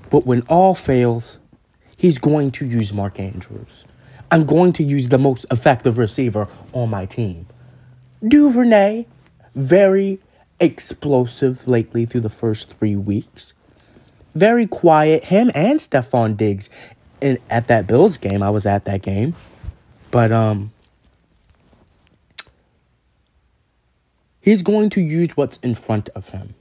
But 0.09 0.25
when 0.25 0.41
all 0.43 0.75
fails, 0.75 1.39
he's 1.97 2.17
going 2.17 2.51
to 2.51 2.65
use 2.65 2.93
Mark 2.93 3.19
Andrews. 3.19 3.85
I'm 4.31 4.45
going 4.45 4.71
to 4.73 4.83
use 4.83 5.09
the 5.09 5.17
most 5.17 5.45
effective 5.51 5.97
receiver 5.97 6.47
on 6.71 6.89
my 6.89 7.05
team. 7.05 7.45
Duvernay, 8.25 9.05
very 9.55 10.19
explosive 10.61 11.67
lately 11.67 12.05
through 12.05 12.21
the 12.21 12.29
first 12.29 12.73
three 12.79 12.95
weeks. 12.95 13.53
Very 14.33 14.67
quiet. 14.67 15.25
Him 15.25 15.51
and 15.53 15.79
Stefon 15.79 16.37
Diggs 16.37 16.69
in, 17.19 17.39
at 17.49 17.67
that 17.67 17.87
Bills 17.87 18.15
game. 18.17 18.41
I 18.41 18.49
was 18.49 18.65
at 18.65 18.85
that 18.85 19.01
game. 19.01 19.35
But 20.11 20.31
um 20.31 20.71
he's 24.39 24.61
going 24.61 24.89
to 24.91 25.01
use 25.01 25.35
what's 25.35 25.57
in 25.57 25.75
front 25.75 26.09
of 26.09 26.29
him. 26.29 26.55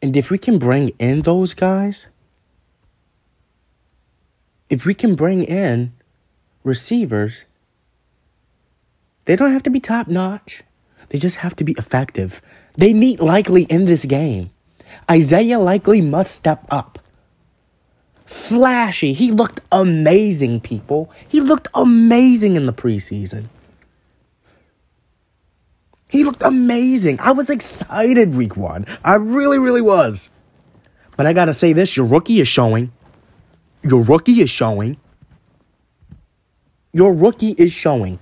And 0.00 0.16
if 0.16 0.30
we 0.30 0.38
can 0.38 0.58
bring 0.58 0.88
in 0.98 1.22
those 1.22 1.54
guys, 1.54 2.06
if 4.68 4.84
we 4.84 4.94
can 4.94 5.14
bring 5.14 5.44
in 5.44 5.92
receivers, 6.64 7.44
they 9.24 9.36
don't 9.36 9.52
have 9.52 9.62
to 9.64 9.70
be 9.70 9.80
top 9.80 10.08
notch. 10.08 10.62
They 11.08 11.18
just 11.18 11.36
have 11.36 11.54
to 11.56 11.64
be 11.64 11.72
effective. 11.72 12.40
They 12.76 12.92
need 12.92 13.20
Likely 13.20 13.64
in 13.64 13.84
this 13.84 14.04
game. 14.04 14.50
Isaiah 15.10 15.58
Likely 15.58 16.00
must 16.00 16.34
step 16.34 16.64
up. 16.70 16.98
Flashy. 18.24 19.12
He 19.12 19.30
looked 19.30 19.60
amazing, 19.70 20.60
people. 20.60 21.12
He 21.28 21.40
looked 21.40 21.68
amazing 21.74 22.56
in 22.56 22.66
the 22.66 22.72
preseason. 22.72 23.48
He 26.08 26.24
looked 26.24 26.42
amazing. 26.42 27.20
I 27.20 27.32
was 27.32 27.50
excited 27.50 28.34
week 28.34 28.56
one. 28.56 28.86
I 29.04 29.14
really, 29.14 29.58
really 29.58 29.80
was. 29.80 30.28
But 31.16 31.26
I 31.26 31.32
gotta 31.32 31.54
say 31.54 31.72
this 31.72 31.96
your 31.96 32.06
rookie 32.06 32.40
is 32.40 32.48
showing. 32.48 32.92
Your 33.82 34.02
rookie 34.02 34.40
is 34.40 34.50
showing. 34.50 34.96
Your 36.92 37.14
rookie 37.14 37.54
is 37.56 37.72
showing. 37.72 38.18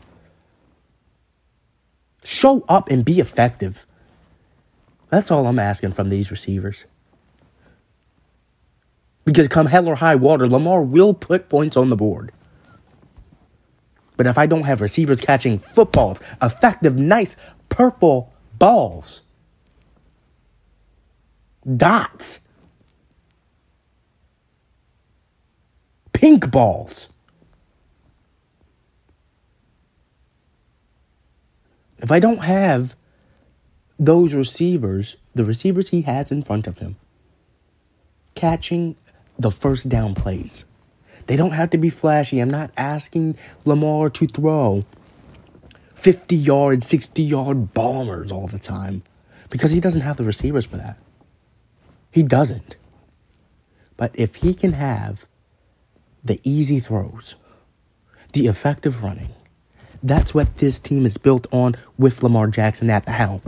Show 2.22 2.64
up 2.68 2.88
and 2.88 3.04
be 3.04 3.20
effective. 3.20 3.78
That's 5.10 5.30
all 5.30 5.46
I'm 5.46 5.58
asking 5.58 5.92
from 5.92 6.08
these 6.08 6.30
receivers. 6.30 6.84
Because 9.24 9.48
come 9.48 9.66
hell 9.66 9.88
or 9.88 9.96
high 9.96 10.14
water, 10.14 10.48
Lamar 10.48 10.82
will 10.82 11.14
put 11.14 11.48
points 11.48 11.76
on 11.76 11.90
the 11.90 11.96
board. 11.96 12.32
But 14.16 14.26
if 14.26 14.38
I 14.38 14.46
don't 14.46 14.64
have 14.64 14.82
receivers 14.82 15.20
catching 15.20 15.58
footballs, 15.58 16.20
effective, 16.42 16.96
nice 16.96 17.36
purple 17.68 18.32
balls, 18.58 19.22
dots, 21.76 22.40
pink 26.12 26.50
balls, 26.50 27.08
if 32.02 32.10
I 32.10 32.18
don't 32.18 32.38
have 32.38 32.94
those 33.98 34.34
receivers, 34.34 35.16
the 35.34 35.44
receivers 35.44 35.90
he 35.90 36.02
has 36.02 36.32
in 36.32 36.42
front 36.42 36.66
of 36.66 36.78
him, 36.78 36.96
catching 38.34 38.96
the 39.38 39.50
first 39.50 39.88
down 39.88 40.14
plays. 40.14 40.64
They 41.26 41.36
don't 41.36 41.52
have 41.52 41.70
to 41.70 41.78
be 41.78 41.90
flashy. 41.90 42.40
I'm 42.40 42.50
not 42.50 42.70
asking 42.76 43.36
Lamar 43.64 44.10
to 44.10 44.26
throw 44.26 44.84
50 45.94 46.34
yard, 46.34 46.82
60 46.82 47.22
yard 47.22 47.74
bombers 47.74 48.32
all 48.32 48.46
the 48.46 48.58
time 48.58 49.02
because 49.50 49.70
he 49.70 49.80
doesn't 49.80 50.00
have 50.00 50.16
the 50.16 50.24
receivers 50.24 50.64
for 50.64 50.78
that. 50.78 50.98
He 52.10 52.22
doesn't. 52.22 52.76
But 53.96 54.12
if 54.14 54.36
he 54.36 54.54
can 54.54 54.72
have 54.72 55.26
the 56.24 56.40
easy 56.42 56.80
throws, 56.80 57.34
the 58.32 58.46
effective 58.46 59.02
running, 59.02 59.30
that's 60.02 60.32
what 60.34 60.58
this 60.58 60.78
team 60.78 61.06
is 61.06 61.18
built 61.18 61.46
on 61.52 61.76
with 61.98 62.22
Lamar 62.22 62.46
Jackson 62.46 62.90
at 62.90 63.04
the 63.04 63.12
helm. 63.12 63.42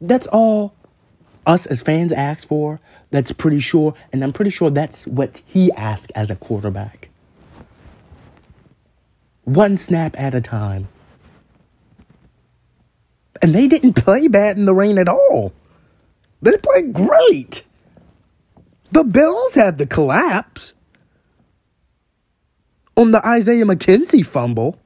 That's 0.00 0.26
all 0.26 0.74
us 1.46 1.66
as 1.66 1.82
fans 1.82 2.12
ask 2.12 2.48
for. 2.48 2.80
That's 3.10 3.32
pretty 3.32 3.60
sure, 3.60 3.94
and 4.12 4.22
I'm 4.22 4.32
pretty 4.32 4.50
sure 4.50 4.70
that's 4.70 5.06
what 5.06 5.40
he 5.46 5.70
asked 5.72 6.10
as 6.14 6.30
a 6.30 6.36
quarterback. 6.36 7.08
One 9.44 9.76
snap 9.76 10.18
at 10.18 10.34
a 10.34 10.40
time. 10.40 10.88
And 13.42 13.54
they 13.54 13.68
didn't 13.68 13.94
play 13.94 14.28
bad 14.28 14.56
in 14.56 14.64
the 14.64 14.74
rain 14.74 14.96
at 14.96 15.08
all. 15.08 15.52
They 16.40 16.56
played 16.56 16.92
great. 16.92 17.62
The 18.92 19.04
Bills 19.04 19.54
had 19.54 19.76
the 19.76 19.86
collapse 19.86 20.72
on 22.96 23.10
the 23.10 23.26
Isaiah 23.26 23.64
McKenzie 23.64 24.24
fumble. 24.24 24.78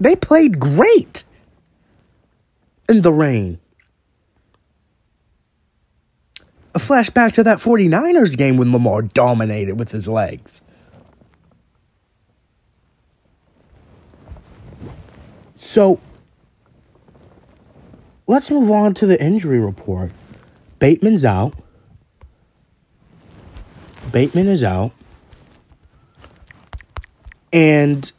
They 0.00 0.14
played 0.16 0.58
great 0.58 1.24
in 2.88 3.02
the 3.02 3.12
rain 3.12 3.58
a 6.78 6.80
flashback 6.80 7.32
to 7.32 7.42
that 7.42 7.58
49ers 7.58 8.36
game 8.36 8.56
when 8.56 8.72
Lamar 8.72 9.02
dominated 9.02 9.78
with 9.78 9.90
his 9.90 10.08
legs. 10.08 10.62
So, 15.56 16.00
let's 18.28 18.48
move 18.50 18.70
on 18.70 18.94
to 18.94 19.06
the 19.06 19.20
injury 19.20 19.58
report. 19.58 20.12
Bateman's 20.78 21.24
out. 21.24 21.54
Bateman 24.12 24.46
is 24.46 24.62
out. 24.62 24.92
And 27.52 28.10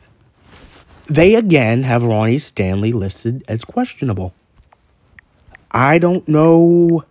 they 1.08 1.36
again 1.36 1.84
have 1.84 2.04
Ronnie 2.04 2.40
Stanley 2.40 2.92
listed 2.92 3.44
as 3.48 3.64
questionable. 3.64 4.34
I 5.72 6.00
don't 6.00 6.28
know 6.28 7.04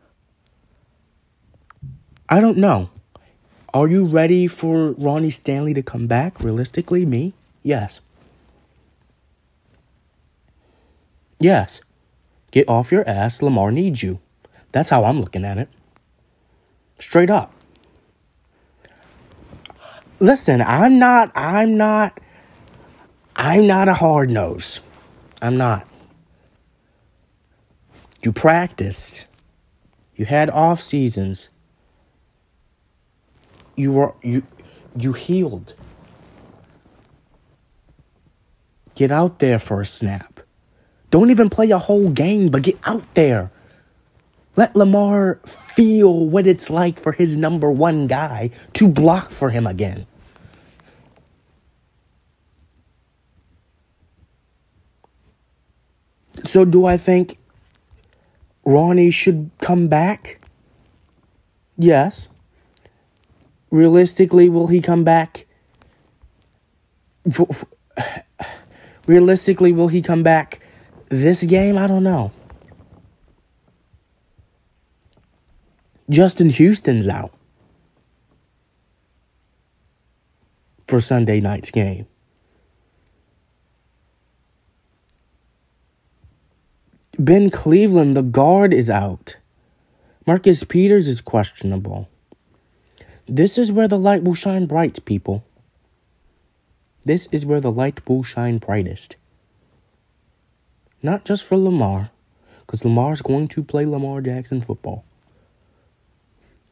I 2.28 2.40
don't 2.40 2.58
know. 2.58 2.90
Are 3.72 3.88
you 3.88 4.04
ready 4.04 4.46
for 4.48 4.92
Ronnie 4.92 5.30
Stanley 5.30 5.72
to 5.72 5.82
come 5.82 6.06
back? 6.06 6.40
Realistically, 6.40 7.06
me? 7.06 7.32
Yes. 7.62 8.00
Yes. 11.40 11.80
Get 12.50 12.68
off 12.68 12.92
your 12.92 13.08
ass. 13.08 13.40
Lamar 13.40 13.70
needs 13.72 14.02
you. 14.02 14.20
That's 14.72 14.90
how 14.90 15.04
I'm 15.04 15.20
looking 15.20 15.44
at 15.44 15.56
it. 15.56 15.68
Straight 16.98 17.30
up. 17.30 17.52
Listen, 20.20 20.60
I'm 20.60 20.98
not, 20.98 21.30
I'm 21.36 21.76
not, 21.76 22.20
I'm 23.36 23.66
not 23.66 23.88
a 23.88 23.94
hard 23.94 24.30
nose. 24.30 24.80
I'm 25.40 25.56
not. 25.56 25.86
You 28.22 28.32
practiced. 28.32 29.26
You 30.16 30.24
had 30.24 30.50
off 30.50 30.82
seasons 30.82 31.48
you 33.78 33.92
were 33.92 34.14
you 34.22 34.42
you 34.96 35.12
healed. 35.12 35.74
Get 38.96 39.12
out 39.12 39.38
there 39.38 39.60
for 39.60 39.80
a 39.80 39.86
snap. 39.86 40.40
Don't 41.10 41.30
even 41.30 41.48
play 41.48 41.70
a 41.70 41.78
whole 41.78 42.08
game, 42.10 42.48
but 42.50 42.62
get 42.62 42.76
out 42.84 43.04
there. 43.14 43.50
Let 44.58 44.74
Lamar 44.74 45.38
feel 45.76 46.26
what 46.26 46.48
it's 46.48 46.68
like 46.68 46.98
for 46.98 47.12
his 47.12 47.36
number 47.36 47.70
one 47.70 48.08
guy 48.08 48.50
to 48.74 48.88
block 48.88 49.30
for 49.30 49.50
him 49.50 49.68
again. 49.68 50.04
So, 56.44 56.64
do 56.64 56.86
I 56.86 56.96
think 56.96 57.38
Ronnie 58.64 59.12
should 59.12 59.52
come 59.60 59.86
back? 59.86 60.44
Yes. 61.76 62.26
Realistically, 63.70 64.48
will 64.48 64.66
he 64.66 64.80
come 64.80 65.04
back? 65.04 65.46
Realistically, 69.06 69.70
will 69.70 69.86
he 69.86 70.02
come 70.02 70.24
back 70.24 70.58
this 71.10 71.44
game? 71.44 71.78
I 71.78 71.86
don't 71.86 72.02
know. 72.02 72.32
Justin 76.10 76.48
Houston's 76.48 77.06
out 77.06 77.34
for 80.86 81.02
Sunday 81.02 81.38
night's 81.38 81.70
game. 81.70 82.06
Ben 87.18 87.50
Cleveland, 87.50 88.16
the 88.16 88.22
guard, 88.22 88.72
is 88.72 88.88
out. 88.88 89.36
Marcus 90.26 90.64
Peters 90.64 91.08
is 91.08 91.20
questionable. 91.20 92.08
This 93.26 93.58
is 93.58 93.70
where 93.70 93.88
the 93.88 93.98
light 93.98 94.22
will 94.22 94.34
shine 94.34 94.64
bright, 94.64 95.04
people. 95.04 95.44
This 97.04 97.28
is 97.32 97.44
where 97.44 97.60
the 97.60 97.72
light 97.72 98.08
will 98.08 98.22
shine 98.22 98.56
brightest. 98.56 99.16
Not 101.02 101.26
just 101.26 101.44
for 101.44 101.58
Lamar, 101.58 102.10
because 102.60 102.82
Lamar's 102.82 103.20
going 103.20 103.48
to 103.48 103.62
play 103.62 103.84
Lamar 103.84 104.22
Jackson 104.22 104.62
football. 104.62 105.04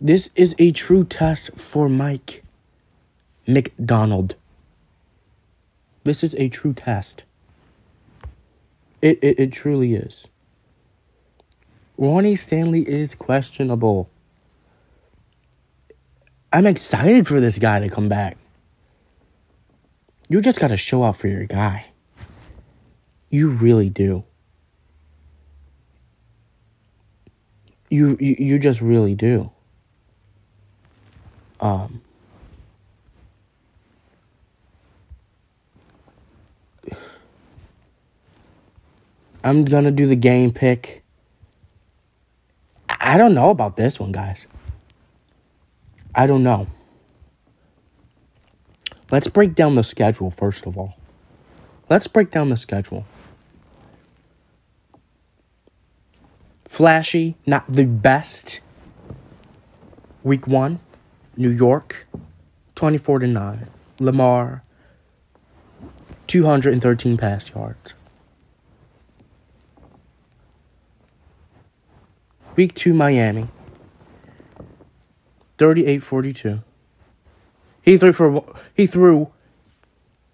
This 0.01 0.29
is 0.35 0.55
a 0.59 0.73
true 0.73 1.05
test 1.05 1.53
for 1.57 1.89
Mike 1.89 2.45
Macdonald. 3.47 4.35
This 6.05 6.23
is 6.23 6.35
a 6.37 6.49
true 6.49 6.75
test. 6.75 7.23
It, 9.01 9.19
it, 9.23 9.39
it 9.39 9.53
truly 9.53 9.95
is. 9.95 10.27
Ronnie 11.97 12.37
Stanley 12.37 12.83
is 12.83 13.15
questionable. 13.15 14.11
I'm 16.53 16.67
excited 16.67 17.27
for 17.27 17.41
this 17.41 17.59
guy 17.59 17.81
to 17.81 17.89
come 17.89 18.09
back. 18.09 18.37
You 20.29 20.41
just 20.41 20.61
got 20.61 20.69
to 20.69 20.77
show 20.77 21.05
out 21.05 21.17
for 21.17 21.29
your 21.29 21.45
guy. 21.45 21.87
You 23.31 23.49
really 23.49 23.89
do. 23.89 24.25
You, 27.89 28.17
you 28.21 28.37
you 28.39 28.59
just 28.59 28.81
really 28.81 29.15
do. 29.15 29.51
Um 31.61 32.03
I'm 39.47 39.65
gonna 39.65 39.93
do 39.93 40.07
the 40.07 40.17
game 40.17 40.53
pick. 40.53 41.05
I 42.89 43.17
don't 43.17 43.33
know 43.33 43.51
about 43.51 43.77
this 43.77 44.01
one, 44.01 44.11
guys. 44.11 44.47
I 46.17 46.27
don't 46.27 46.43
know. 46.43 46.67
Let's 49.13 49.29
break 49.29 49.55
down 49.55 49.77
the 49.77 49.85
schedule 49.85 50.31
first 50.31 50.67
of 50.67 50.77
all. 50.77 50.97
Let's 51.89 52.09
break 52.09 52.33
down 52.33 52.49
the 52.49 52.57
schedule. 52.57 53.07
Flashy, 56.65 57.37
not 57.47 57.73
the 57.73 57.85
best. 57.85 58.59
Week 60.25 60.49
one, 60.49 60.81
New 61.37 61.51
York, 61.51 62.07
24 62.75 63.21
to 63.21 63.27
9. 63.27 63.71
Lamar, 63.99 64.63
213 66.27 67.17
pass 67.17 67.51
yards. 67.51 67.95
Week 72.57 72.75
two, 72.75 72.95
Miami, 72.95 73.49
38-42. 75.59 76.63
He 77.83 77.99
threw 77.99 78.13
for 78.13 78.45
he 78.75 78.87
threw 78.87 79.31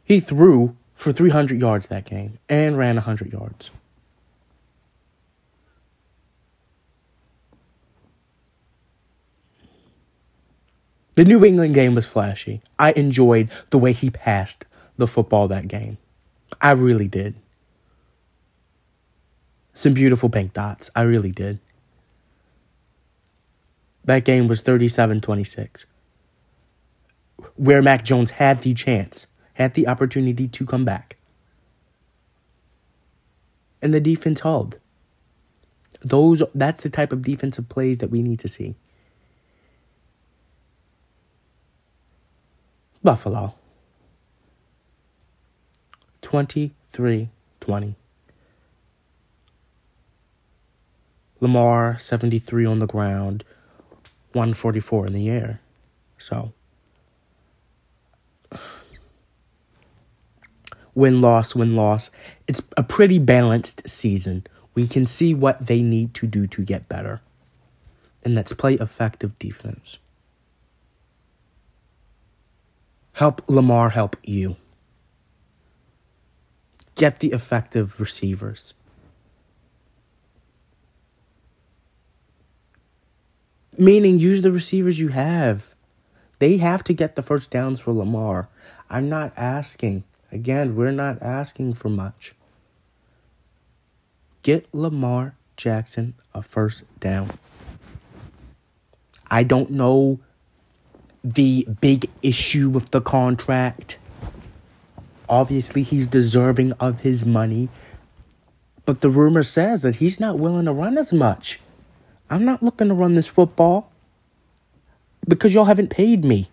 he 0.04 0.20
threw 0.20 0.76
for 0.94 1.12
300 1.12 1.60
yards 1.60 1.88
that 1.88 2.04
game 2.04 2.38
and 2.48 2.78
ran 2.78 2.94
100 2.94 3.32
yards. 3.32 3.70
The 11.14 11.24
New 11.24 11.44
England 11.44 11.74
game 11.74 11.94
was 11.94 12.06
flashy. 12.06 12.62
I 12.78 12.92
enjoyed 12.92 13.50
the 13.70 13.78
way 13.78 13.92
he 13.92 14.08
passed 14.08 14.64
the 14.96 15.06
football 15.06 15.48
that 15.48 15.68
game. 15.68 15.98
I 16.60 16.70
really 16.70 17.08
did. 17.08 17.34
Some 19.74 19.94
beautiful 19.94 20.30
pink 20.30 20.52
dots. 20.54 20.90
I 20.94 21.02
really 21.02 21.30
did. 21.30 21.58
That 24.04 24.24
game 24.24 24.48
was 24.48 24.62
37 24.62 25.20
26, 25.20 25.86
where 27.56 27.82
Mac 27.82 28.04
Jones 28.04 28.30
had 28.30 28.62
the 28.62 28.74
chance, 28.74 29.26
had 29.54 29.74
the 29.74 29.86
opportunity 29.88 30.48
to 30.48 30.66
come 30.66 30.84
back. 30.84 31.16
And 33.80 33.94
the 33.94 34.00
defense 34.00 34.40
held. 34.40 34.78
Those 36.00 36.42
that's 36.54 36.82
the 36.82 36.90
type 36.90 37.12
of 37.12 37.22
defensive 37.22 37.68
plays 37.68 37.98
that 37.98 38.10
we 38.10 38.22
need 38.22 38.40
to 38.40 38.48
see. 38.48 38.74
Buffalo. 43.02 43.54
23 46.22 47.28
20. 47.60 47.96
Lamar, 51.40 51.98
73 51.98 52.66
on 52.66 52.78
the 52.78 52.86
ground, 52.86 53.42
144 54.32 55.08
in 55.08 55.12
the 55.12 55.28
air. 55.28 55.60
So, 56.16 56.52
win 60.94 61.20
loss, 61.20 61.56
win 61.56 61.74
loss. 61.74 62.10
It's 62.46 62.62
a 62.76 62.84
pretty 62.84 63.18
balanced 63.18 63.88
season. 63.88 64.46
We 64.74 64.86
can 64.86 65.04
see 65.04 65.34
what 65.34 65.66
they 65.66 65.82
need 65.82 66.14
to 66.14 66.28
do 66.28 66.46
to 66.46 66.62
get 66.62 66.88
better. 66.88 67.20
And 68.24 68.38
that's 68.38 68.52
play 68.52 68.74
effective 68.74 69.36
defense. 69.40 69.98
Help 73.12 73.42
Lamar 73.48 73.90
help 73.90 74.16
you. 74.22 74.56
Get 76.94 77.20
the 77.20 77.32
effective 77.32 78.00
receivers. 78.00 78.74
Meaning, 83.78 84.18
use 84.18 84.42
the 84.42 84.52
receivers 84.52 84.98
you 84.98 85.08
have. 85.08 85.74
They 86.38 86.58
have 86.58 86.84
to 86.84 86.92
get 86.92 87.16
the 87.16 87.22
first 87.22 87.50
downs 87.50 87.80
for 87.80 87.92
Lamar. 87.92 88.48
I'm 88.90 89.08
not 89.08 89.32
asking. 89.36 90.04
Again, 90.30 90.76
we're 90.76 90.90
not 90.90 91.22
asking 91.22 91.74
for 91.74 91.88
much. 91.88 92.34
Get 94.42 94.66
Lamar 94.74 95.36
Jackson 95.56 96.14
a 96.34 96.42
first 96.42 96.84
down. 96.98 97.38
I 99.30 99.44
don't 99.44 99.70
know 99.70 100.20
the 101.24 101.66
big 101.80 102.10
issue 102.22 102.68
with 102.68 102.90
the 102.90 103.00
contract. 103.00 103.96
Obviously, 105.28 105.82
he's 105.82 106.06
deserving 106.06 106.72
of 106.72 107.00
his 107.00 107.24
money. 107.24 107.68
But 108.84 109.00
the 109.00 109.10
rumor 109.10 109.42
says 109.42 109.82
that 109.82 109.96
he's 109.96 110.18
not 110.18 110.38
willing 110.38 110.64
to 110.64 110.72
run 110.72 110.98
as 110.98 111.12
much. 111.12 111.60
I'm 112.28 112.44
not 112.44 112.62
looking 112.62 112.88
to 112.88 112.94
run 112.94 113.14
this 113.14 113.28
football 113.28 113.90
because 115.28 115.54
y'all 115.54 115.66
haven't 115.66 115.90
paid 115.90 116.24
me. 116.24 116.50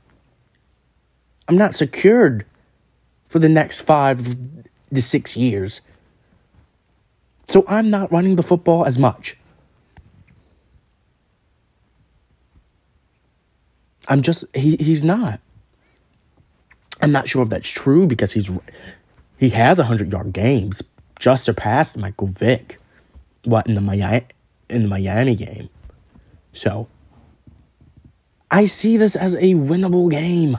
I'm 1.47 1.57
not 1.57 1.75
secured 1.75 2.45
for 3.27 3.39
the 3.39 3.49
next 3.49 3.81
five 3.81 4.37
to 4.93 5.01
six 5.01 5.35
years. 5.35 5.81
So 7.47 7.65
I'm 7.67 7.89
not 7.89 8.11
running 8.11 8.35
the 8.35 8.43
football 8.43 8.85
as 8.85 8.99
much. 8.99 9.35
I'm 14.09 14.21
just 14.21 14.43
he 14.53 14.75
he's 14.77 15.03
not. 15.03 15.39
I'm 17.01 17.13
not 17.13 17.29
sure 17.29 17.43
if 17.43 17.49
that's 17.49 17.69
true 17.69 18.07
because 18.07 18.33
he's 18.33 18.49
he 19.37 19.49
has 19.49 19.77
100 19.77 20.11
yard 20.11 20.33
games, 20.33 20.81
just 21.17 21.45
surpassed 21.45 21.95
Michael 21.95 22.27
Vick. 22.27 22.79
What 23.45 23.67
in 23.67 23.75
the 23.75 23.81
Miami 23.81 24.25
in 24.69 24.83
the 24.83 24.87
Miami 24.87 25.35
game. 25.35 25.69
So, 26.53 26.87
I 28.51 28.65
see 28.65 28.97
this 28.97 29.15
as 29.15 29.35
a 29.35 29.55
winnable 29.55 30.09
game. 30.09 30.57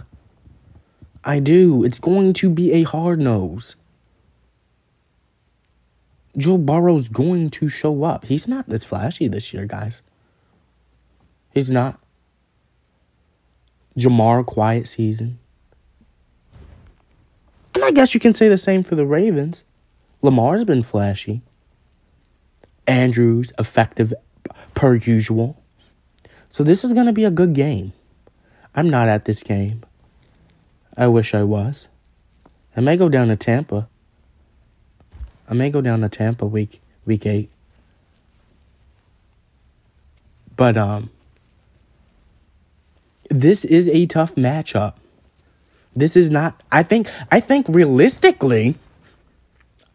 I 1.24 1.38
do. 1.38 1.84
It's 1.84 1.98
going 1.98 2.32
to 2.34 2.48
be 2.48 2.72
a 2.72 2.82
hard 2.82 3.20
nose. 3.20 3.76
Joe 6.36 6.58
Burrow's 6.58 7.08
going 7.08 7.50
to 7.50 7.68
show 7.68 8.04
up. 8.04 8.24
He's 8.24 8.48
not 8.48 8.68
this 8.68 8.84
flashy 8.84 9.28
this 9.28 9.52
year, 9.52 9.66
guys. 9.66 10.00
He's 11.52 11.70
not. 11.70 11.99
Ja'Marr, 14.00 14.44
quiet 14.44 14.88
season. 14.88 15.38
And 17.74 17.84
I 17.84 17.90
guess 17.90 18.14
you 18.14 18.20
can 18.20 18.34
say 18.34 18.48
the 18.48 18.58
same 18.58 18.82
for 18.82 18.94
the 18.94 19.06
Ravens. 19.06 19.62
Lamar's 20.22 20.64
been 20.64 20.82
flashy. 20.82 21.42
Andrews, 22.86 23.52
effective 23.58 24.12
per 24.74 24.96
usual. 24.96 25.60
So 26.50 26.64
this 26.64 26.84
is 26.84 26.92
going 26.92 27.06
to 27.06 27.12
be 27.12 27.24
a 27.24 27.30
good 27.30 27.54
game. 27.54 27.92
I'm 28.74 28.90
not 28.90 29.08
at 29.08 29.24
this 29.24 29.42
game. 29.42 29.82
I 30.96 31.06
wish 31.06 31.34
I 31.34 31.42
was. 31.42 31.86
I 32.76 32.80
may 32.80 32.96
go 32.96 33.08
down 33.08 33.28
to 33.28 33.36
Tampa. 33.36 33.88
I 35.48 35.54
may 35.54 35.70
go 35.70 35.80
down 35.80 36.00
to 36.00 36.08
Tampa 36.08 36.46
week 36.46 36.80
week 37.04 37.26
eight. 37.26 37.50
But 40.56 40.76
um 40.76 41.10
this 43.30 43.64
is 43.64 43.88
a 43.88 44.06
tough 44.06 44.34
matchup. 44.34 44.94
This 45.94 46.16
is 46.16 46.30
not 46.30 46.62
I 46.70 46.82
think 46.82 47.08
I 47.30 47.40
think 47.40 47.66
realistically 47.68 48.76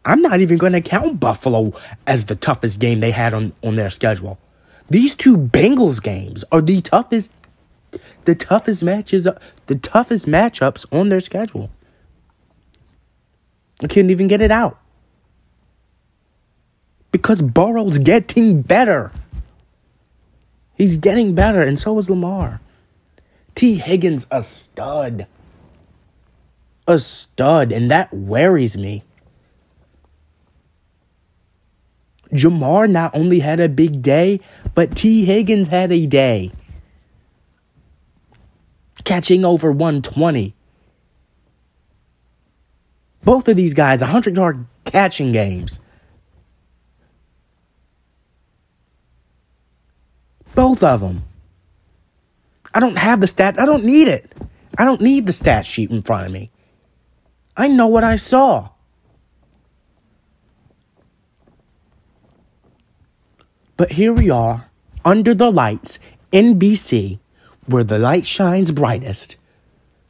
I'm 0.04 0.22
not 0.22 0.40
even 0.40 0.58
going 0.58 0.72
to 0.72 0.80
count 0.80 1.20
Buffalo 1.20 1.72
as 2.06 2.24
the 2.24 2.36
toughest 2.36 2.78
game 2.78 3.00
they 3.00 3.10
had 3.10 3.34
on, 3.34 3.52
on 3.62 3.74
their 3.74 3.90
schedule. 3.90 4.38
These 4.88 5.16
two 5.16 5.36
Bengals 5.36 6.02
games 6.02 6.44
are 6.50 6.62
the 6.62 6.80
toughest 6.80 7.30
the 8.24 8.34
toughest 8.34 8.82
matches 8.82 9.26
the 9.66 9.74
toughest 9.74 10.26
matchups 10.26 10.86
on 10.92 11.08
their 11.08 11.20
schedule. 11.20 11.70
I 13.82 13.88
couldn't 13.88 14.10
even 14.10 14.28
get 14.28 14.40
it 14.40 14.50
out. 14.50 14.78
Because 17.12 17.42
Burrow's 17.42 17.98
getting 17.98 18.62
better. 18.62 19.12
He's 20.74 20.96
getting 20.96 21.34
better, 21.34 21.62
and 21.62 21.78
so 21.78 21.98
is 21.98 22.10
Lamar. 22.10 22.60
Tee 23.56 23.74
Higgins, 23.74 24.26
a 24.30 24.42
stud. 24.42 25.26
A 26.86 26.98
stud, 27.00 27.72
and 27.72 27.90
that 27.90 28.12
worries 28.14 28.76
me. 28.76 29.02
Ja'Marr 32.32 32.90
not 32.90 33.14
only 33.14 33.38
had 33.38 33.58
a 33.60 33.68
big 33.68 34.02
day, 34.02 34.40
but 34.74 34.96
T. 34.96 35.24
Higgins 35.24 35.68
had 35.68 35.90
a 35.90 36.06
day. 36.06 36.52
Catching 39.04 39.44
over 39.44 39.72
120. 39.72 40.54
Both 43.24 43.48
of 43.48 43.56
these 43.56 43.74
guys, 43.74 44.00
100 44.00 44.36
yard 44.36 44.66
catching 44.84 45.32
games. 45.32 45.80
Both 50.54 50.82
of 50.82 51.00
them. 51.00 51.25
I 52.76 52.78
don't 52.78 52.98
have 52.98 53.22
the 53.22 53.26
stats. 53.26 53.58
I 53.58 53.64
don't 53.64 53.84
need 53.84 54.06
it. 54.06 54.30
I 54.76 54.84
don't 54.84 55.00
need 55.00 55.24
the 55.24 55.32
stat 55.32 55.64
sheet 55.64 55.90
in 55.90 56.02
front 56.02 56.26
of 56.26 56.32
me. 56.32 56.50
I 57.56 57.68
know 57.68 57.86
what 57.86 58.04
I 58.04 58.16
saw. 58.16 58.68
But 63.78 63.92
here 63.92 64.12
we 64.12 64.28
are, 64.28 64.68
under 65.06 65.32
the 65.32 65.50
lights, 65.50 65.98
NBC, 66.34 67.18
where 67.64 67.82
the 67.82 67.98
light 67.98 68.26
shines 68.26 68.70
brightest. 68.72 69.36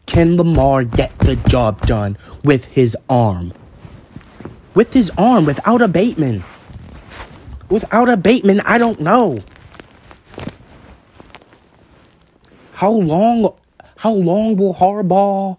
Can 0.06 0.36
Lamar 0.36 0.82
get 0.82 1.16
the 1.20 1.36
job 1.36 1.86
done 1.86 2.18
with 2.42 2.64
his 2.64 2.96
arm? 3.08 3.52
With 4.74 4.92
his 4.92 5.12
arm, 5.16 5.46
without 5.46 5.82
a 5.82 5.86
Bateman. 5.88 6.42
Without 7.70 8.08
a 8.08 8.16
Bateman, 8.16 8.60
I 8.62 8.78
don't 8.78 8.98
know. 8.98 9.38
How 12.76 12.90
long 12.90 13.54
how 13.96 14.12
long 14.12 14.58
will 14.58 14.74
Harbaugh, 14.74 15.56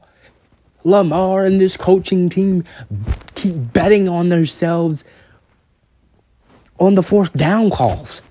Lamar, 0.83 1.45
and 1.45 1.59
this 1.59 1.75
coaching 1.75 2.29
team 2.29 2.63
keep 3.33 3.55
betting 3.73 4.07
on 4.07 4.29
themselves 4.29 5.03
on 6.79 6.93
the 6.93 7.01
fourth 7.01 7.33
down 7.33 7.71
calls? 7.71 8.21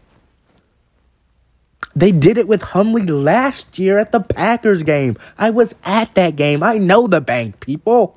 They 1.97 2.13
did 2.13 2.39
it 2.39 2.47
with 2.47 2.63
Hundley 2.63 3.07
last 3.07 3.77
year 3.77 3.99
at 3.99 4.13
the 4.13 4.21
Packers 4.21 4.85
game. 4.85 5.17
I 5.37 5.51
was 5.51 5.75
at 5.83 6.15
that 6.15 6.37
game. 6.37 6.63
I 6.63 6.79
know 6.79 7.09
the 7.09 7.21
bank, 7.21 7.59
people. 7.59 8.17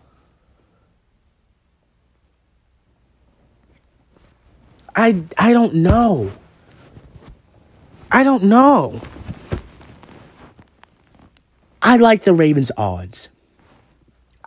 I 4.96 5.24
I 5.36 5.52
don't 5.52 5.74
know. 5.74 6.32
I 8.12 8.24
don't 8.24 8.44
know. 8.44 9.02
I 11.90 11.96
like 11.96 12.24
the 12.24 12.34
Ravens 12.34 12.72
odds. 12.78 13.30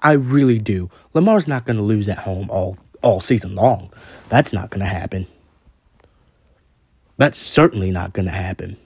I 0.00 0.12
really 0.12 0.60
do. 0.60 0.88
Lamar's 1.12 1.48
not 1.48 1.66
going 1.66 1.76
to 1.76 1.82
lose 1.82 2.08
at 2.08 2.18
home 2.18 2.48
all 2.48 2.78
all 3.02 3.18
season 3.18 3.56
long. 3.56 3.92
That's 4.28 4.52
not 4.52 4.70
going 4.70 4.78
to 4.78 4.86
happen. 4.86 5.26
That's 7.16 7.40
certainly 7.40 7.90
not 7.90 8.12
going 8.12 8.26
to 8.26 8.30
happen. 8.30 8.76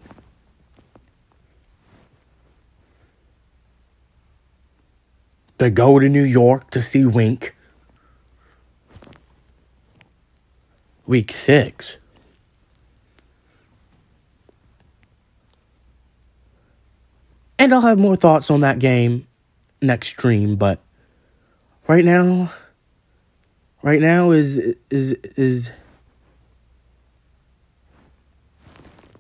They 5.59 5.69
go 5.69 5.99
to 5.99 6.09
New 6.09 6.25
York 6.25 6.71
to 6.71 6.81
see 6.81 7.05
Wink. 7.05 7.55
Week 11.07 11.31
six. 11.31 11.99
And 17.59 17.73
I'll 17.73 17.81
have 17.81 17.99
more 17.99 18.17
thoughts 18.17 18.51
on 18.51 18.61
that 18.61 18.79
game 18.79 19.27
next 19.81 20.09
stream, 20.09 20.57
but 20.57 20.81
right 21.89 22.05
now 22.05 22.53
right 23.83 24.01
now 24.01 24.33
is 24.33 24.59
is 24.91 25.15
is 25.37 25.71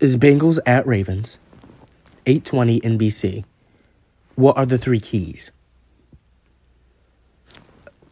is 0.01 0.17
Bengals 0.17 0.59
at 0.67 0.87
Ravens. 0.87 1.39
820 2.27 2.81
NBC. 2.81 3.45
What 4.35 4.57
are 4.57 4.67
the 4.67 4.79
three 4.79 4.99
keys? 5.01 5.53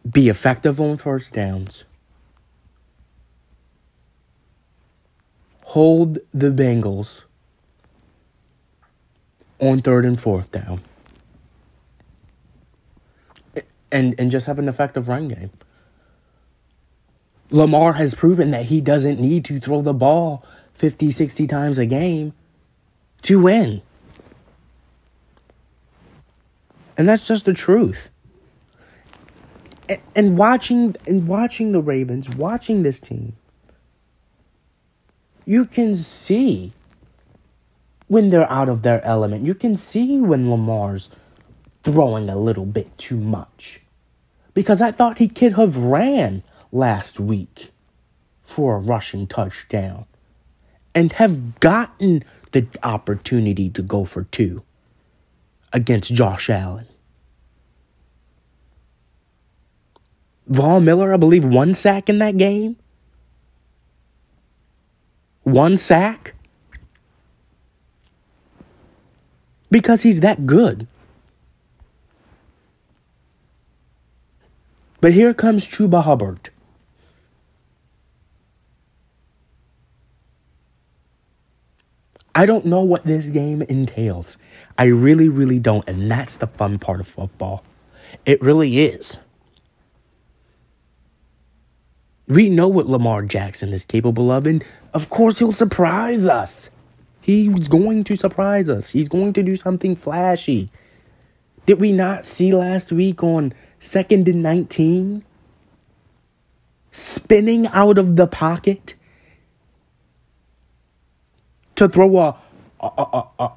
Be 0.09 0.29
effective 0.29 0.79
on 0.79 0.97
first 0.97 1.33
downs. 1.33 1.83
Hold 5.63 6.19
the 6.33 6.47
Bengals 6.47 7.24
on 9.59 9.81
third 9.81 10.05
and 10.05 10.19
fourth 10.19 10.51
down. 10.51 10.81
And 13.91 14.15
and 14.19 14.29
just 14.31 14.45
have 14.45 14.59
an 14.59 14.67
effective 14.67 15.07
run 15.07 15.27
game. 15.27 15.51
Lamar 17.51 17.93
has 17.93 18.15
proven 18.15 18.51
that 18.51 18.65
he 18.65 18.81
doesn't 18.81 19.19
need 19.19 19.45
to 19.45 19.59
throw 19.59 19.81
the 19.81 19.93
ball 19.93 20.43
50, 20.73 21.11
60 21.11 21.47
times 21.47 21.77
a 21.77 21.85
game 21.85 22.33
to 23.21 23.39
win. 23.39 23.81
And 26.97 27.07
that's 27.07 27.27
just 27.27 27.45
the 27.45 27.53
truth. 27.53 28.09
And, 29.87 29.99
and 30.15 30.37
watching 30.37 30.95
and 31.07 31.27
watching 31.27 31.71
the 31.71 31.81
Ravens, 31.81 32.29
watching 32.29 32.83
this 32.83 32.99
team, 32.99 33.35
you 35.45 35.65
can 35.65 35.95
see 35.95 36.73
when 38.07 38.29
they're 38.29 38.51
out 38.51 38.69
of 38.69 38.81
their 38.81 39.03
element. 39.03 39.45
You 39.45 39.55
can 39.55 39.77
see 39.77 40.17
when 40.19 40.49
Lamar's 40.49 41.09
throwing 41.83 42.29
a 42.29 42.37
little 42.37 42.65
bit 42.65 42.97
too 42.97 43.17
much. 43.17 43.81
Because 44.53 44.81
I 44.81 44.91
thought 44.91 45.17
he 45.17 45.27
could 45.27 45.53
have 45.53 45.77
ran 45.77 46.43
last 46.71 47.19
week 47.19 47.71
for 48.41 48.75
a 48.75 48.79
rushing 48.79 49.27
touchdown 49.27 50.05
and 50.93 51.11
have 51.13 51.59
gotten 51.59 52.23
the 52.51 52.65
opportunity 52.83 53.69
to 53.71 53.81
go 53.81 54.05
for 54.05 54.23
two 54.23 54.63
against 55.73 56.13
Josh 56.13 56.49
Allen. 56.49 56.87
Von 60.47 60.85
Miller, 60.85 61.13
I 61.13 61.17
believe, 61.17 61.43
one 61.43 61.73
sack 61.73 62.07
in 62.07 62.19
that 62.19 62.37
game. 62.37 62.77
One 65.43 65.77
sack. 65.77 66.34
Because 69.71 70.01
he's 70.01 70.19
that 70.21 70.45
good. 70.45 70.87
But 75.01 75.13
here 75.13 75.33
comes 75.33 75.67
Chuba 75.67 76.03
Hubbard. 76.03 76.49
I 82.33 82.45
don't 82.45 82.65
know 82.65 82.81
what 82.81 83.05
this 83.05 83.27
game 83.27 83.61
entails. 83.61 84.37
I 84.77 84.85
really, 84.85 85.29
really 85.29 85.59
don't. 85.59 85.87
And 85.87 86.11
that's 86.11 86.37
the 86.37 86.47
fun 86.47 86.79
part 86.79 86.99
of 86.99 87.07
football. 87.07 87.63
It 88.25 88.41
really 88.41 88.79
is. 88.85 89.17
We 92.27 92.49
know 92.49 92.67
what 92.67 92.87
Lamar 92.87 93.21
Jackson 93.21 93.71
is 93.71 93.85
capable 93.85 94.31
of, 94.31 94.47
and 94.47 94.65
of 94.93 95.09
course, 95.09 95.39
he'll 95.39 95.51
surprise 95.51 96.25
us. 96.25 96.69
He's 97.25 97.67
going 97.67 98.03
to 98.03 98.15
surprise 98.15 98.69
us. 98.69 98.87
He's 98.87 99.09
going 99.09 99.33
to 99.33 99.41
do 99.41 99.55
something 99.55 99.95
flashy. 99.95 100.69
Did 101.65 101.79
we 101.79 101.91
not 101.91 102.23
see 102.23 102.53
last 102.53 102.91
week 102.91 103.23
on 103.23 103.51
second 103.79 104.27
and 104.27 104.43
19? 104.43 105.25
Spinning 106.91 107.65
out 107.65 107.97
of 107.97 108.15
the 108.15 108.27
pocket 108.27 108.93
to 111.77 111.89
throw 111.89 112.15
a, 112.17 112.37
a, 112.79 112.85
a, 112.95 113.23
a, 113.39 113.51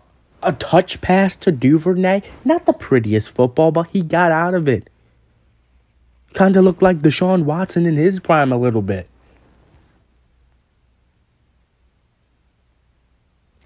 a 0.44 0.52
touch 0.52 1.02
pass 1.02 1.36
to 1.36 1.52
Duvernay. 1.52 2.22
Not 2.46 2.64
the 2.64 2.72
prettiest 2.72 3.28
football, 3.34 3.70
but 3.70 3.88
he 3.88 4.00
got 4.00 4.32
out 4.32 4.54
of 4.54 4.66
it. 4.66 4.88
Kind 6.32 6.56
of 6.56 6.64
looked 6.64 6.80
like 6.80 7.00
Deshaun 7.00 7.42
Watson 7.42 7.84
in 7.84 7.96
his 7.96 8.18
prime 8.18 8.50
a 8.50 8.56
little 8.56 8.80
bit. 8.80 9.10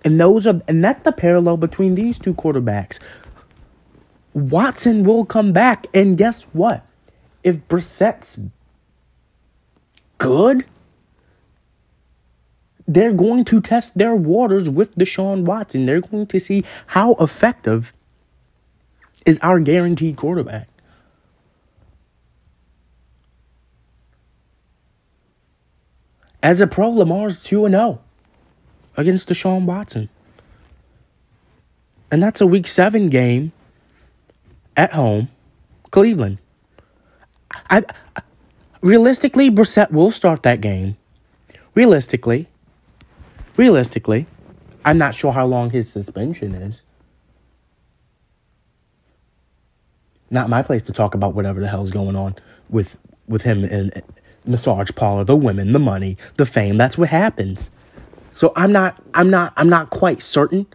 And 0.04 0.20
those 0.20 0.46
are 0.46 0.60
and 0.68 0.82
that's 0.82 1.02
the 1.04 1.12
parallel 1.12 1.56
between 1.56 1.94
these 1.94 2.18
two 2.18 2.34
quarterbacks. 2.34 2.98
Watson 4.34 5.04
will 5.04 5.24
come 5.24 5.52
back, 5.52 5.86
and 5.92 6.16
guess 6.16 6.42
what? 6.52 6.84
If 7.44 7.56
Brissett's 7.68 8.38
good, 10.18 10.64
they're 12.88 13.12
going 13.12 13.44
to 13.46 13.60
test 13.60 13.96
their 13.96 14.14
waters 14.14 14.70
with 14.70 14.94
Deshaun 14.96 15.44
Watson. 15.44 15.86
They're 15.86 16.00
going 16.00 16.26
to 16.26 16.40
see 16.40 16.64
how 16.86 17.14
effective 17.14 17.92
is 19.26 19.38
our 19.42 19.60
guaranteed 19.60 20.16
quarterback. 20.16 20.68
As 26.42 26.60
a 26.60 26.66
pro, 26.66 26.90
Lamar's 26.90 27.42
2 27.44 27.68
0 27.68 28.00
against 28.96 29.28
Deshaun 29.28 29.64
Watson. 29.64 30.08
And 32.10 32.22
that's 32.22 32.40
a 32.40 32.46
week 32.46 32.68
seven 32.68 33.08
game 33.08 33.52
at 34.76 34.92
home, 34.92 35.28
Cleveland. 35.90 36.38
I, 37.70 37.84
I 38.16 38.22
realistically, 38.82 39.50
Brissett 39.50 39.90
will 39.90 40.10
start 40.10 40.42
that 40.42 40.60
game. 40.60 40.96
Realistically, 41.74 42.48
realistically, 43.56 44.26
I'm 44.84 44.98
not 44.98 45.14
sure 45.14 45.32
how 45.32 45.46
long 45.46 45.70
his 45.70 45.90
suspension 45.90 46.54
is. 46.54 46.82
Not 50.30 50.50
my 50.50 50.62
place 50.62 50.82
to 50.84 50.92
talk 50.92 51.14
about 51.14 51.34
whatever 51.34 51.60
the 51.60 51.68
hell's 51.68 51.90
going 51.90 52.16
on 52.16 52.36
with 52.68 52.98
with 53.28 53.42
him 53.42 53.64
and 53.64 54.02
massage 54.44 54.90
parlor, 54.94 55.24
the 55.24 55.36
women, 55.36 55.72
the 55.72 55.78
money, 55.78 56.16
the 56.36 56.46
fame. 56.46 56.76
That's 56.76 56.98
what 56.98 57.08
happens. 57.08 57.70
So 58.32 58.52
I'm 58.56 58.72
not 58.72 59.00
I'm 59.12 59.30
not 59.30 59.52
I'm 59.56 59.68
not 59.68 59.90
quite 59.90 60.22
certain 60.22 60.66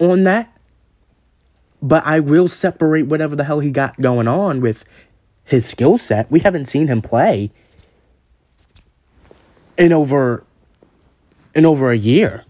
on 0.00 0.24
that. 0.24 0.48
But 1.82 2.04
I 2.06 2.20
will 2.20 2.48
separate 2.48 3.06
whatever 3.06 3.36
the 3.36 3.44
hell 3.44 3.60
he 3.60 3.70
got 3.70 4.00
going 4.00 4.26
on 4.26 4.60
with 4.60 4.84
his 5.44 5.66
skill 5.66 5.98
set. 5.98 6.30
We 6.30 6.40
haven't 6.40 6.66
seen 6.66 6.88
him 6.88 7.02
play 7.02 7.52
in 9.76 9.92
over 9.92 10.42
in 11.54 11.66
over 11.66 11.90
a 11.90 11.96
year. 11.96 12.44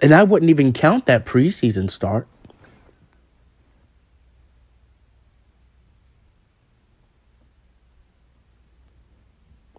And 0.00 0.14
I 0.14 0.22
wouldn't 0.22 0.48
even 0.48 0.72
count 0.72 1.06
that 1.06 1.26
preseason 1.26 1.90
start. 1.90 2.28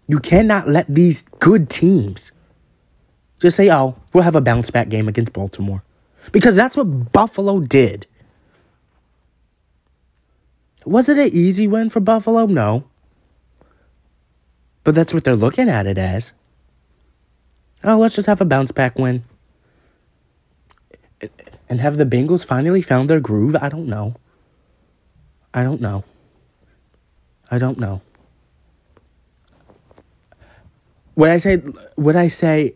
You 0.08 0.20
cannot 0.20 0.68
let 0.68 0.94
these 0.94 1.24
good 1.40 1.70
teams 1.70 2.34
just 3.40 3.58
say, 3.58 3.72
oh, 3.72 3.96
we'll 4.14 4.24
have 4.24 4.36
a 4.36 4.42
bounce 4.42 4.70
back 4.70 4.90
game 4.90 5.08
against 5.08 5.34
Baltimore. 5.34 5.84
Because 6.32 6.56
that's 6.56 6.78
what 6.78 7.12
Buffalo 7.12 7.60
did. 7.60 8.06
Was 10.86 11.10
it 11.10 11.18
an 11.18 11.30
easy 11.34 11.68
win 11.68 11.90
for 11.90 12.00
Buffalo? 12.00 12.46
No. 12.46 12.84
But 14.84 14.96
that's 14.96 15.14
what 15.14 15.24
they're 15.24 15.36
looking 15.36 15.70
at 15.70 15.88
it 15.88 15.98
as. 15.98 16.32
Oh, 17.84 17.98
let's 17.98 18.16
just 18.16 18.28
have 18.28 18.42
a 18.42 18.46
bounce 18.46 18.72
back 18.72 18.98
win. 18.98 19.24
And 21.70 21.80
have 21.80 21.98
the 21.98 22.06
Bengals 22.06 22.46
finally 22.46 22.82
found 22.82 23.10
their 23.10 23.20
groove? 23.20 23.56
I 23.56 23.70
don't 23.70 23.88
know. 23.88 24.16
I 25.54 25.64
don't 25.64 25.82
know. 25.82 26.04
I 27.52 27.58
don't 27.58 27.80
know. 27.80 28.02
Would 31.16 31.30
I 31.30 31.38
say 31.38 31.62
would 31.98 32.16
I 32.16 32.28
say 32.28 32.76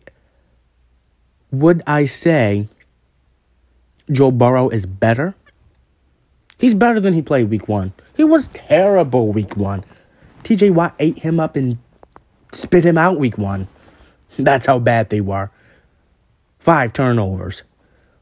would 1.54 1.84
I 1.86 2.06
say 2.06 2.68
Joe 4.12 4.32
Burrow 4.32 4.70
is 4.70 4.88
better? 4.88 5.36
He's 6.58 6.74
better 6.74 7.00
than 7.00 7.14
he 7.14 7.22
played 7.22 7.50
week 7.50 7.68
one. 7.68 7.94
He 8.18 8.24
was 8.24 8.48
terrible 8.50 9.32
week 9.32 9.56
one. 9.56 9.86
TJ 10.44 10.72
Watt 10.72 10.96
ate 11.00 11.20
him 11.20 11.40
up 11.40 11.56
and 11.56 11.78
spit 12.52 12.84
him 12.84 12.98
out 12.98 13.20
week 13.20 13.38
one. 13.38 13.68
That's 14.40 14.66
how 14.66 14.80
bad 14.80 15.10
they 15.10 15.22
were. 15.22 15.52
Five 16.60 16.92
turnovers. 16.92 17.62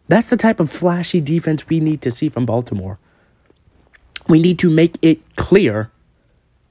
That's 0.09 0.29
the 0.29 0.37
type 0.37 0.59
of 0.59 0.69
flashy 0.69 1.21
defense 1.21 1.67
we 1.69 1.79
need 1.79 2.01
to 2.01 2.11
see 2.11 2.27
from 2.27 2.45
Baltimore. 2.45 2.99
We 4.27 4.41
need 4.41 4.59
to 4.59 4.69
make 4.69 4.97
it 5.01 5.19
clear 5.37 5.89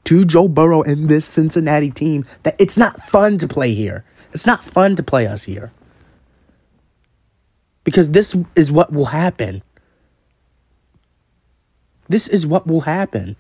to 0.05 0.27
Joe 0.27 0.47
Burrow 0.47 0.83
and 0.83 1.09
this 1.09 1.25
Cincinnati 1.25 1.91
team 1.91 2.27
that 2.43 2.57
it's 2.59 2.77
not 2.77 3.03
fun 3.09 3.39
to 3.39 3.49
play 3.49 3.75
here. 3.75 4.05
It's 4.35 4.47
not 4.47 4.63
fun 4.63 4.95
to 4.97 5.03
play 5.03 5.27
us 5.27 5.45
here. 5.45 5.73
Because 7.85 8.11
this 8.11 8.37
is 8.55 8.71
what 8.71 8.93
will 8.93 9.07
happen. 9.07 9.63
This 12.09 12.29
is 12.29 12.47
what 12.47 12.67
will 12.67 12.81
happen. 12.81 13.37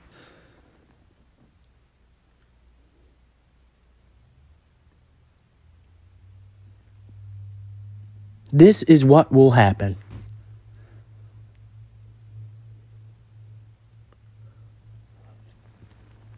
This 8.52 8.82
is 8.84 9.04
what 9.04 9.30
will 9.32 9.52
happen. 9.52 9.96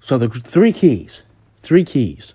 So 0.02 0.18
the 0.18 0.28
three 0.28 0.72
keys, 0.72 1.22
three 1.62 1.84
keys. 1.84 2.34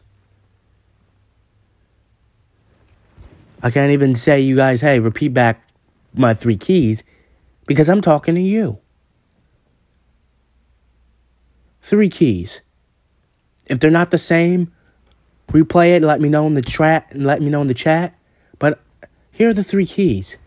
I 3.62 3.72
can't 3.72 3.92
even 3.92 4.16
say 4.16 4.40
you 4.40 4.56
guys, 4.56 4.82
hey, 4.82 5.00
repeat 5.00 5.34
back 5.34 5.68
my 6.14 6.34
three 6.34 6.58
keys 6.58 7.04
because 7.66 7.90
I'm 7.90 8.02
talking 8.02 8.36
to 8.36 8.42
you. 8.42 8.78
Three 11.82 12.10
keys. 12.10 12.62
If 13.66 13.80
they're 13.80 13.92
not 13.92 14.12
the 14.12 14.18
same, 14.18 14.74
replay 15.50 15.96
it, 15.96 16.04
let 16.04 16.22
me 16.22 16.30
know 16.30 16.46
in 16.48 16.54
the 16.54 16.62
chat 16.62 17.08
and 17.12 17.26
let 17.26 17.42
me 17.42 17.50
know 17.50 17.62
in 17.62 17.68
the 17.68 17.74
chat. 17.74 18.14
But 18.60 18.80
here 19.32 19.50
are 19.50 19.54
the 19.54 19.64
three 19.64 19.86
keys. 19.86 20.38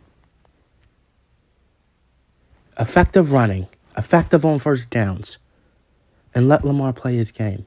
Effective 2.78 3.32
running, 3.32 3.68
effective 3.96 4.44
on 4.44 4.58
first 4.58 4.88
downs, 4.90 5.38
and 6.34 6.48
let 6.48 6.64
Lamar 6.64 6.92
play 6.92 7.16
his 7.16 7.30
game. 7.30 7.66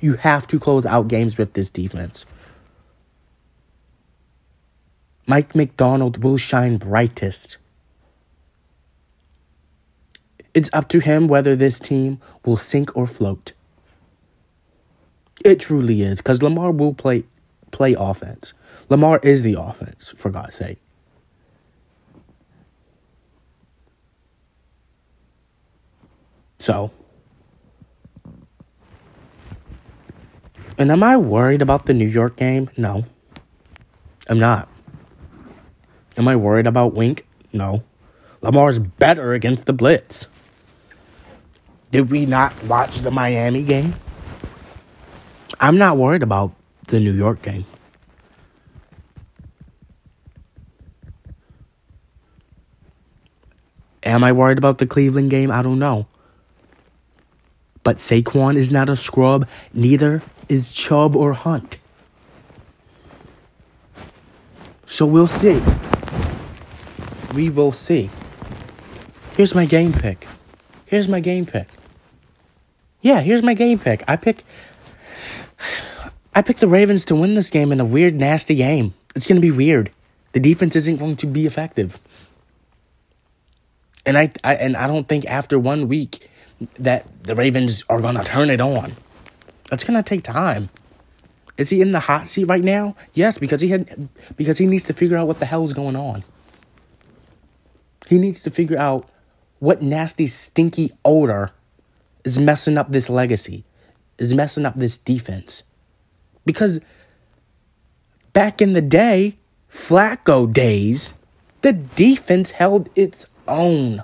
You 0.00 0.14
have 0.14 0.46
to 0.48 0.58
close 0.58 0.86
out 0.86 1.08
games 1.08 1.36
with 1.36 1.52
this 1.52 1.70
defense. 1.70 2.24
Mike 5.30 5.54
Macdonald 5.54 6.24
will 6.24 6.36
shine 6.36 6.76
brightest. 6.76 7.56
It's 10.54 10.68
up 10.72 10.88
to 10.88 10.98
him 10.98 11.28
whether 11.28 11.54
this 11.54 11.78
team 11.78 12.18
will 12.44 12.56
sink 12.56 12.96
or 12.96 13.06
float. 13.06 13.52
It 15.44 15.60
truly 15.60 16.02
is, 16.02 16.16
because 16.16 16.42
Lamar 16.42 16.72
will 16.72 16.94
play 16.94 17.22
play 17.70 17.94
offense. 17.96 18.54
Lamar 18.88 19.20
is 19.22 19.44
the 19.44 19.54
offense, 19.56 20.12
for 20.16 20.30
God's 20.30 20.56
sake. 20.56 20.80
So, 26.58 26.90
and 30.76 30.90
am 30.90 31.04
I 31.04 31.16
worried 31.16 31.62
about 31.62 31.86
the 31.86 31.94
New 31.94 32.08
York 32.08 32.34
game? 32.34 32.68
No, 32.76 33.04
I'm 34.28 34.40
not. 34.40 34.69
Am 36.20 36.28
I 36.28 36.36
worried 36.36 36.66
about 36.66 36.92
Wink? 36.92 37.26
No. 37.50 37.82
Lamar's 38.42 38.78
better 38.78 39.32
against 39.32 39.64
the 39.64 39.72
Blitz. 39.72 40.26
Did 41.92 42.10
we 42.10 42.26
not 42.26 42.52
watch 42.64 42.98
the 42.98 43.10
Miami 43.10 43.62
game? 43.62 43.94
I'm 45.60 45.78
not 45.78 45.96
worried 45.96 46.22
about 46.22 46.52
the 46.88 47.00
New 47.00 47.14
York 47.14 47.40
game. 47.40 47.64
Am 54.02 54.22
I 54.22 54.32
worried 54.32 54.58
about 54.58 54.76
the 54.76 54.86
Cleveland 54.86 55.30
game? 55.30 55.50
I 55.50 55.62
don't 55.62 55.78
know. 55.78 56.06
But 57.82 57.96
Saquon 57.96 58.58
is 58.58 58.70
not 58.70 58.90
a 58.90 58.96
scrub, 58.96 59.48
neither 59.72 60.22
is 60.50 60.68
Chubb 60.68 61.16
or 61.16 61.32
Hunt. 61.32 61.78
So 64.86 65.06
we'll 65.06 65.26
see. 65.26 65.62
We 67.34 67.48
will 67.48 67.72
see. 67.72 68.10
Here's 69.36 69.54
my 69.54 69.64
game 69.64 69.92
pick. 69.92 70.26
Here's 70.86 71.08
my 71.08 71.20
game 71.20 71.46
pick. 71.46 71.68
Yeah, 73.00 73.20
here's 73.20 73.42
my 73.42 73.54
game 73.54 73.78
pick. 73.78 74.02
I 74.08 74.16
pick 74.16 74.44
I 76.34 76.42
pick 76.42 76.58
the 76.58 76.68
Ravens 76.68 77.04
to 77.06 77.14
win 77.14 77.34
this 77.34 77.50
game 77.50 77.72
in 77.72 77.80
a 77.80 77.84
weird, 77.84 78.14
nasty 78.14 78.54
game. 78.54 78.94
It's 79.14 79.26
gonna 79.26 79.40
be 79.40 79.50
weird. 79.50 79.90
The 80.32 80.40
defense 80.40 80.76
isn't 80.76 80.96
going 80.96 81.16
to 81.16 81.26
be 81.26 81.46
effective. 81.46 81.98
And 84.06 84.16
I, 84.16 84.32
I 84.44 84.54
and 84.54 84.76
I 84.76 84.86
don't 84.86 85.08
think 85.08 85.26
after 85.26 85.58
one 85.58 85.88
week 85.88 86.28
that 86.78 87.06
the 87.24 87.34
Ravens 87.34 87.84
are 87.88 88.00
going 88.00 88.16
to 88.16 88.24
turn 88.24 88.50
it 88.50 88.60
on. 88.60 88.96
That's 89.68 89.84
going 89.84 90.02
to 90.02 90.02
take 90.02 90.22
time. 90.22 90.68
Is 91.56 91.70
he 91.70 91.80
in 91.80 91.92
the 91.92 92.00
hot 92.00 92.26
seat 92.26 92.44
right 92.44 92.62
now? 92.62 92.96
Yes, 93.14 93.38
because 93.38 93.60
he 93.60 93.68
had 93.68 94.08
because 94.36 94.58
he 94.58 94.66
needs 94.66 94.84
to 94.84 94.92
figure 94.92 95.16
out 95.16 95.26
what 95.26 95.38
the 95.38 95.46
hell 95.46 95.64
is 95.64 95.72
going 95.72 95.96
on. 95.96 96.24
He 98.10 98.18
needs 98.18 98.42
to 98.42 98.50
figure 98.50 98.76
out 98.76 99.08
what 99.60 99.82
nasty 99.82 100.26
stinky 100.26 100.92
odor 101.04 101.52
is 102.24 102.40
messing 102.40 102.76
up 102.76 102.90
this 102.90 103.08
legacy, 103.08 103.64
is 104.18 104.34
messing 104.34 104.66
up 104.66 104.74
this 104.74 104.98
defense. 104.98 105.62
Because 106.44 106.80
back 108.32 108.60
in 108.60 108.72
the 108.72 108.82
day, 108.82 109.38
Flacco 109.72 110.52
days, 110.52 111.14
the 111.62 111.72
defense 111.72 112.50
held 112.50 112.88
its 112.96 113.26
own. 113.46 114.02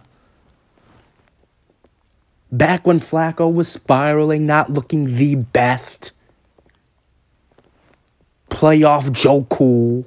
Back 2.52 2.86
when 2.86 3.00
Flacco 3.00 3.52
was 3.52 3.66
spiraling, 3.66 4.46
not 4.46 4.72
looking 4.72 5.16
the 5.16 5.34
best. 5.34 6.12
Playoff 8.50 9.10
Joe 9.10 9.44
Cool. 9.50 10.06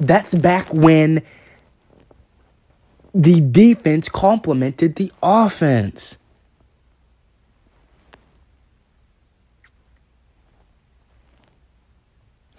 That's 0.00 0.34
back 0.34 0.74
when 0.74 1.22
the 3.14 3.40
defense 3.40 4.08
complemented 4.08 4.96
the 4.96 5.12
offense. 5.22 6.16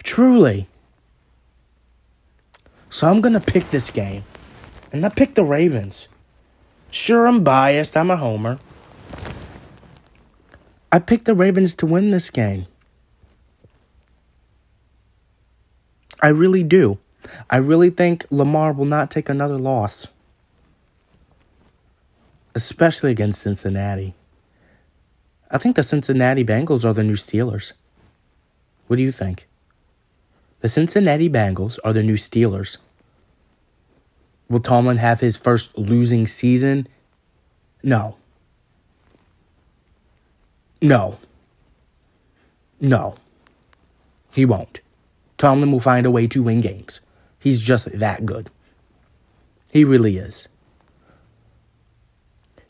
Truly. 0.04 0.68
So 2.90 3.10
I'm 3.10 3.20
going 3.20 3.34
to 3.34 3.40
pick 3.42 3.70
this 3.72 3.92
game. 3.92 4.24
And 4.94 5.06
I 5.06 5.10
pick 5.10 5.36
the 5.36 5.44
Ravens. 5.44 6.08
Sure, 6.90 7.28
I'm 7.28 7.44
biased. 7.44 7.98
I'm 7.98 8.10
a 8.10 8.16
homer. 8.16 8.58
I 10.94 11.00
picked 11.00 11.26
the 11.26 11.36
Ravens 11.36 11.76
to 11.76 11.86
win 11.86 12.12
this 12.12 12.30
game. 12.30 12.66
I 16.22 16.28
really 16.30 16.64
do. 16.64 16.98
I 17.50 17.58
really 17.58 17.90
think 17.90 18.26
Lamar 18.30 18.72
will 18.72 18.86
not 18.86 19.12
take 19.12 19.28
another 19.28 19.58
loss, 19.58 20.08
especially 22.56 23.12
against 23.12 23.42
Cincinnati. 23.42 24.16
I 25.52 25.58
think 25.58 25.76
the 25.76 25.84
Cincinnati 25.84 26.44
Bengals 26.44 26.86
are 26.86 26.94
the 26.94 27.04
new 27.04 27.16
Steelers. 27.16 27.74
What 28.88 28.96
do 28.96 29.04
you 29.04 29.12
think? 29.12 29.48
The 30.62 30.70
Cincinnati 30.70 31.30
Bengals 31.30 31.78
are 31.84 31.94
the 31.94 32.02
new 32.02 32.16
Steelers. 32.16 32.78
Will 34.50 34.60
Tomlin 34.60 34.98
have 34.98 35.20
his 35.20 35.38
first 35.38 35.78
losing 35.78 36.28
season? 36.28 36.88
No. 37.84 38.16
No. 40.82 41.18
No. 42.80 43.16
He 44.34 44.46
won't. 44.46 44.80
Tomlin 45.38 45.72
will 45.72 45.80
find 45.80 46.06
a 46.06 46.12
way 46.12 46.28
to 46.28 46.44
win 46.44 46.62
games. 46.62 47.02
He's 47.40 47.60
just 47.60 47.92
that 47.92 48.26
good. 48.26 48.50
He 49.72 49.84
really 49.84 50.18
is. 50.18 50.48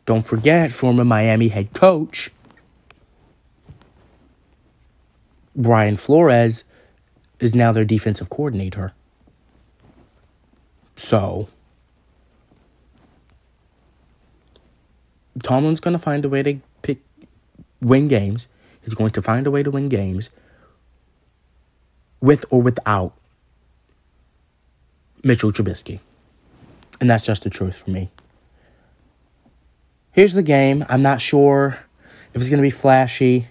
Don't 0.06 0.26
forget, 0.26 0.72
former 0.72 1.04
Miami 1.04 1.48
head 1.48 1.74
coach 1.74 2.32
Brian 5.56 5.98
Flores 5.98 6.64
is 7.40 7.56
now 7.56 7.72
their 7.72 7.86
defensive 7.86 8.30
coordinator. 8.30 8.92
So, 10.98 11.48
Tomlin's 15.42 15.80
going 15.80 15.94
to 15.94 16.00
find 16.00 16.24
a 16.26 16.30
way 16.30 16.44
to 16.44 16.60
pick 16.82 17.00
win 17.82 18.08
games. 18.08 18.48
He's 18.84 18.94
going 18.94 19.12
to 19.12 19.22
find 19.22 19.48
a 19.48 19.52
way 19.52 19.64
to 19.64 19.72
win 19.72 19.90
games 19.90 20.30
with 22.22 22.46
or 22.50 22.62
without 22.62 23.14
Mitchell 25.24 25.52
Trubisky. 25.52 26.00
And 27.00 27.10
that's 27.10 27.26
just 27.26 27.44
the 27.44 27.50
truth 27.50 27.76
for 27.76 27.90
me. 27.90 28.10
Here's 30.16 30.32
the 30.32 30.44
game. 30.44 30.86
I'm 30.88 31.02
not 31.02 31.20
sure 31.20 31.78
if 32.34 32.40
it's 32.40 32.50
going 32.50 32.62
to 32.62 32.66
be 32.66 32.70
flashy, 32.70 33.50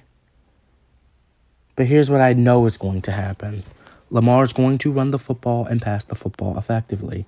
but 1.76 1.84
here's 1.84 2.08
what 2.08 2.22
I 2.22 2.32
know 2.32 2.64
is 2.64 2.78
going 2.78 3.02
to 3.02 3.12
happen 3.12 3.64
Lamar's 4.08 4.54
going 4.54 4.78
to 4.78 4.90
run 4.90 5.10
the 5.10 5.18
football 5.18 5.66
and 5.66 5.82
pass 5.82 6.04
the 6.04 6.14
football 6.14 6.56
effectively. 6.56 7.26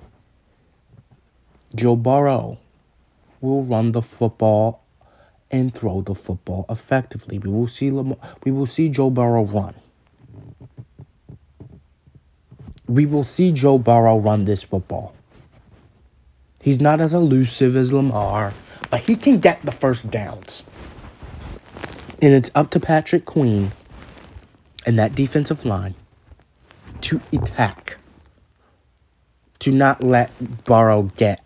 Joe 1.75 1.97
Burrow 1.97 2.57
will 3.43 3.63
run 3.63 3.93
the 3.93 4.01
football 4.01 4.83
and 5.51 5.75
throw 5.75 6.01
the 6.01 6.15
football 6.15 6.65
effectively. 6.71 7.39
We 7.39 7.51
will 7.51 7.69
see 7.69 7.91
Lamar, 7.91 8.17
we 8.43 8.53
will 8.53 8.65
see 8.65 8.89
Joe 8.89 9.11
Burrow 9.11 9.45
run. 9.45 9.75
We 12.89 13.05
will 13.05 13.25
see 13.25 13.53
Joe 13.53 13.77
Burrow 13.77 14.17
run 14.17 14.47
this 14.47 14.63
football. 14.63 15.15
He's 16.63 16.81
not 16.81 17.03
as 17.03 17.13
elusive 17.13 17.77
as 17.77 17.93
Lamar, 17.93 18.55
but 18.91 19.01
he 19.01 19.17
can 19.17 19.39
get 19.39 19.65
the 19.65 19.73
first 19.73 20.11
downs. 20.11 20.63
And 22.23 22.33
it's 22.33 22.51
up 22.55 22.71
to 22.71 22.81
Patrick 22.81 23.27
Queen 23.27 23.73
and 24.87 24.99
that 24.99 25.15
defensive 25.15 25.65
line 25.65 25.95
to 27.03 27.21
attack, 27.33 27.99
to 29.59 29.71
not 29.71 30.03
let 30.03 30.65
Burrow 30.65 31.03
get 31.17 31.45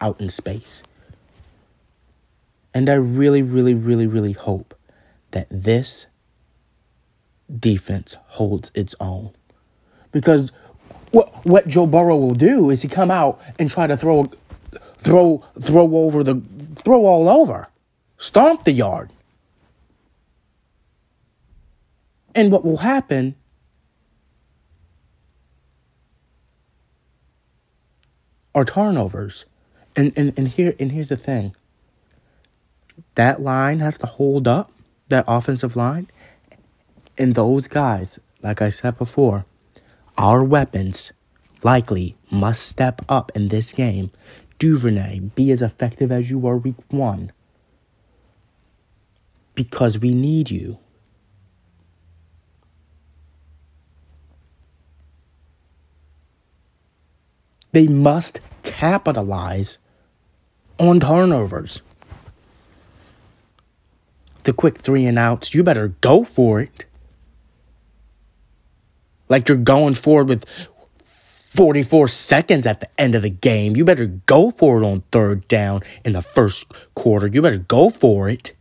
out 0.00 0.20
in 0.20 0.28
space. 0.28 0.82
And 2.74 2.88
I 2.88 2.94
really, 2.94 3.42
really, 3.42 3.74
really, 3.74 4.06
really 4.06 4.32
hope 4.32 4.74
that 5.32 5.46
this 5.50 6.06
defense 7.58 8.16
holds 8.26 8.70
its 8.74 8.94
own. 9.00 9.30
Because 10.12 10.52
what 11.10 11.44
what 11.44 11.66
Joe 11.66 11.86
Burrow 11.86 12.16
will 12.16 12.34
do 12.34 12.70
is 12.70 12.82
he 12.82 12.88
come 12.88 13.10
out 13.10 13.40
and 13.58 13.70
try 13.70 13.86
to 13.86 13.96
throw 13.96 14.30
throw 15.00 15.44
throw 15.60 15.96
over 15.96 16.22
the 16.22 16.40
throw 16.76 17.04
all 17.06 17.28
over. 17.28 17.68
Stomp 18.18 18.64
the 18.64 18.72
yard. 18.72 19.10
And 22.34 22.52
what 22.52 22.64
will 22.64 22.76
happen 22.76 23.34
are 28.54 28.64
turnovers. 28.64 29.44
And, 29.96 30.12
and, 30.16 30.32
and 30.36 30.46
here 30.46 30.74
and 30.78 30.92
here's 30.92 31.08
the 31.08 31.16
thing. 31.16 31.54
That 33.14 33.42
line 33.42 33.80
has 33.80 33.98
to 33.98 34.06
hold 34.06 34.46
up, 34.46 34.70
that 35.08 35.24
offensive 35.26 35.74
line. 35.74 36.08
And 37.18 37.34
those 37.34 37.66
guys, 37.66 38.18
like 38.42 38.62
I 38.62 38.68
said 38.68 38.96
before, 38.96 39.44
our 40.16 40.44
weapons 40.44 41.12
likely 41.62 42.16
must 42.30 42.66
step 42.66 43.02
up 43.08 43.32
in 43.34 43.48
this 43.48 43.72
game. 43.72 44.10
Duvernay, 44.60 45.20
be 45.34 45.50
as 45.50 45.62
effective 45.62 46.12
as 46.12 46.30
you 46.30 46.38
were 46.38 46.56
week 46.56 46.76
one. 46.90 47.32
Because 49.54 49.98
we 49.98 50.14
need 50.14 50.50
you. 50.50 50.78
They 57.72 57.86
must 57.86 58.40
capitalize 58.62 59.78
on 60.78 61.00
turnovers. 61.00 61.80
The 64.44 64.52
quick 64.52 64.78
three 64.78 65.06
and 65.06 65.18
outs, 65.18 65.54
you 65.54 65.62
better 65.62 65.88
go 66.00 66.24
for 66.24 66.60
it. 66.60 66.84
Like 69.28 69.48
you're 69.48 69.56
going 69.56 69.94
forward 69.94 70.28
with 70.28 70.44
44 71.50 72.06
seconds 72.06 72.64
at 72.64 72.80
the 72.80 72.88
end 73.00 73.16
of 73.16 73.22
the 73.22 73.30
game. 73.30 73.76
You 73.76 73.84
better 73.84 74.06
go 74.06 74.52
for 74.52 74.80
it 74.80 74.86
on 74.86 75.02
third 75.10 75.48
down 75.48 75.82
in 76.04 76.12
the 76.12 76.22
first 76.22 76.64
quarter. 76.94 77.26
You 77.26 77.42
better 77.42 77.58
go 77.58 77.90
for 77.90 78.28
it. 78.28 78.52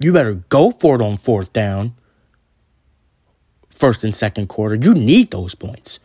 You 0.00 0.12
better 0.12 0.34
go 0.34 0.70
for 0.70 0.96
it 0.96 1.02
on 1.02 1.18
fourth 1.18 1.52
down. 1.52 1.94
First 3.68 4.04
and 4.04 4.16
second 4.16 4.48
quarter. 4.48 4.74
You 4.74 4.94
need 4.94 5.30
those 5.30 5.54
points. 5.54 5.98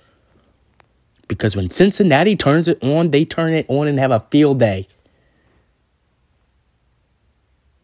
Because 1.29 1.55
when 1.55 1.69
Cincinnati 1.69 2.35
turns 2.35 2.67
it 2.67 2.83
on, 2.83 3.11
they 3.11 3.23
turn 3.23 3.53
it 3.53 3.65
on 3.69 3.87
and 3.87 3.97
have 3.97 4.11
a 4.11 4.25
field 4.29 4.59
day. 4.59 4.87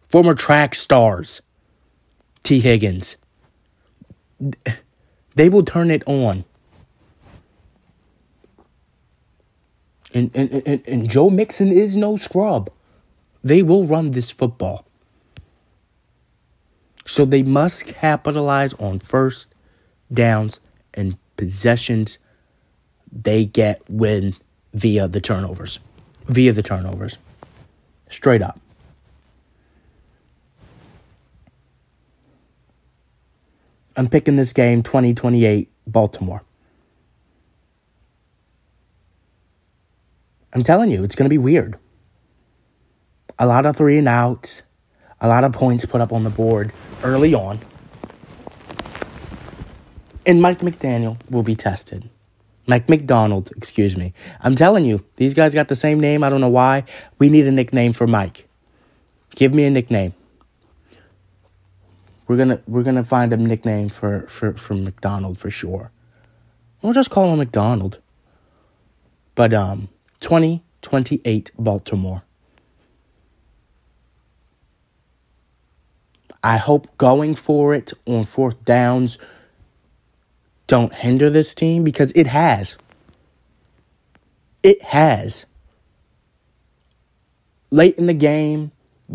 Former 0.09 0.33
track 0.33 0.75
stars, 0.75 1.41
Tee 2.43 2.59
Higgins, 2.59 3.15
they 5.35 5.47
will 5.47 5.63
turn 5.63 5.91
it 5.91 6.03
on. 6.05 6.43
And, 10.15 10.31
and, 10.33 10.63
and, 10.65 10.81
and 10.87 11.09
Joe 11.09 11.29
Mixon 11.29 11.71
is 11.71 11.97
no 11.97 12.15
scrub. 12.15 12.71
They 13.43 13.61
will 13.61 13.85
run 13.85 14.11
this 14.11 14.31
football. 14.31 14.85
So 17.05 17.25
they 17.25 17.43
must 17.43 17.85
capitalize 17.85 18.73
on 18.75 18.99
first 18.99 19.53
downs 20.11 20.59
and 20.93 21.17
possessions 21.35 22.17
they 23.11 23.45
get 23.45 23.81
win 23.89 24.35
via 24.73 25.07
the 25.07 25.19
turnovers. 25.21 25.79
Via 26.27 26.53
the 26.53 26.63
turnovers. 26.63 27.17
Straight 28.09 28.41
up. 28.41 28.59
I'm 33.97 34.07
picking 34.07 34.37
this 34.37 34.53
game 34.53 34.81
2028 34.81 35.69
Baltimore. 35.87 36.41
I'm 40.55 40.63
telling 40.63 40.89
you, 40.89 41.03
it's 41.03 41.15
going 41.15 41.25
to 41.25 41.29
be 41.29 41.37
weird. 41.37 41.77
A 43.37 43.45
lot 43.45 43.65
of 43.65 43.75
three 43.75 43.97
and 43.97 44.07
outs, 44.07 44.61
a 45.19 45.27
lot 45.27 45.43
of 45.43 45.51
points 45.51 45.83
put 45.85 45.99
up 45.99 46.13
on 46.13 46.23
the 46.23 46.29
board 46.29 46.71
early 47.03 47.33
on. 47.33 47.59
And 50.25 50.41
Mike 50.41 50.59
McDaniel 50.59 51.17
will 51.29 51.43
be 51.43 51.55
tested. 51.55 52.09
Mike 52.67 52.87
Macdonald, 52.87 53.51
excuse 53.57 53.97
me. 53.97 54.13
I'm 54.39 54.55
telling 54.55 54.85
you, 54.85 55.03
these 55.17 55.33
guys 55.33 55.53
got 55.53 55.67
the 55.67 55.75
same 55.75 55.99
name. 55.99 56.23
I 56.23 56.29
don't 56.29 56.39
know 56.39 56.49
why. 56.49 56.85
We 57.19 57.27
need 57.27 57.45
a 57.47 57.51
nickname 57.51 57.91
for 57.91 58.07
Mike. 58.07 58.47
Give 59.35 59.53
me 59.53 59.65
a 59.65 59.69
nickname. 59.69 60.13
We're 62.27 62.37
gonna 62.37 62.61
we're 62.65 62.81
gonna 62.81 63.03
find 63.03 63.33
a 63.33 63.37
nickname 63.37 63.89
for 63.89 64.25
for 64.27 64.53
for 64.53 64.73
Macdonald 64.73 65.37
for 65.37 65.51
sure. 65.51 65.91
We'll 66.81 66.93
just 66.93 67.11
call 67.11 67.31
him 67.31 67.37
Macdonald. 67.37 67.99
But 69.35 69.53
um, 69.53 69.89
twenty 70.19 70.63
twenty 70.81 71.21
eight 71.25 71.51
Baltimore. 71.57 72.23
I 76.43 76.57
hope 76.57 76.95
going 76.97 77.35
for 77.35 77.73
it 77.73 77.91
on 78.05 78.25
fourth 78.25 78.63
downs 78.65 79.17
don't 80.67 80.93
hinder 80.93 81.29
this 81.29 81.53
team 81.53 81.83
because 81.83 82.11
it 82.15 82.27
has. 82.27 82.75
It 84.63 84.81
has. 84.81 85.45
Late 87.69 87.97
in 87.97 88.07
the 88.07 88.13
game, 88.13 88.71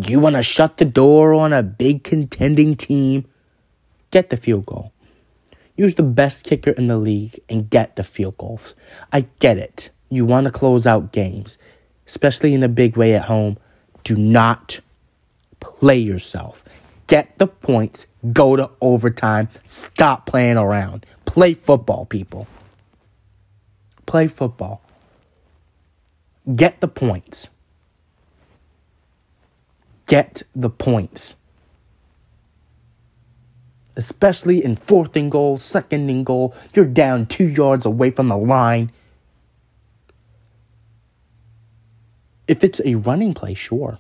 you 0.07 0.21
want 0.21 0.37
to 0.37 0.43
shut 0.43 0.77
the 0.77 0.85
door 0.85 1.35
on 1.35 1.53
a 1.53 1.63
big 1.63 2.05
contending 2.05 2.77
team, 2.77 3.27
get 4.11 4.31
the 4.31 4.37
field 4.37 4.67
goal. 4.67 4.93
Use 5.77 5.95
the 5.95 6.03
best 6.03 6.45
kicker 6.45 6.71
in 6.71 6.87
the 6.89 6.99
league 6.99 7.41
and 7.49 7.69
get 7.69 7.97
the 7.97 8.05
field 8.05 8.37
goals. 8.37 8.75
I 9.13 9.23
get 9.41 9.59
it. 9.59 9.91
You 10.11 10.25
want 10.25 10.45
to 10.47 10.51
close 10.51 10.87
out 10.87 11.13
games, 11.13 11.57
especially 12.07 12.53
in 12.53 12.63
a 12.63 12.69
big 12.69 12.97
way 12.97 13.15
at 13.15 13.23
home. 13.23 13.57
Do 14.05 14.17
not 14.17 14.81
play 15.61 15.99
yourself. 15.99 16.65
Get 17.07 17.39
the 17.39 17.47
points, 17.47 18.07
go 18.33 18.57
to 18.57 18.71
overtime, 18.81 19.49
stop 19.67 20.27
playing 20.27 20.59
around. 20.59 21.07
Play 21.25 21.55
football, 21.55 22.07
people. 22.07 22.47
Play 24.07 24.27
football. 24.27 24.83
Get 26.57 26.81
the 26.81 26.89
points. 26.89 27.49
Get 30.07 30.43
the 30.57 30.71
points. 30.71 31.37
Especially 33.97 34.65
in 34.65 34.75
fourth 34.75 35.15
and 35.15 35.31
goal, 35.31 35.59
second 35.59 36.11
and 36.11 36.27
goal, 36.27 36.55
you're 36.75 36.85
down 36.85 37.27
two 37.27 37.47
yards 37.47 37.85
away 37.85 38.11
from 38.11 38.29
the 38.29 38.37
line. 38.37 38.91
If 42.51 42.65
it's 42.65 42.81
a 42.85 42.97
running 42.97 43.33
play, 43.33 43.55
sure. 43.55 43.97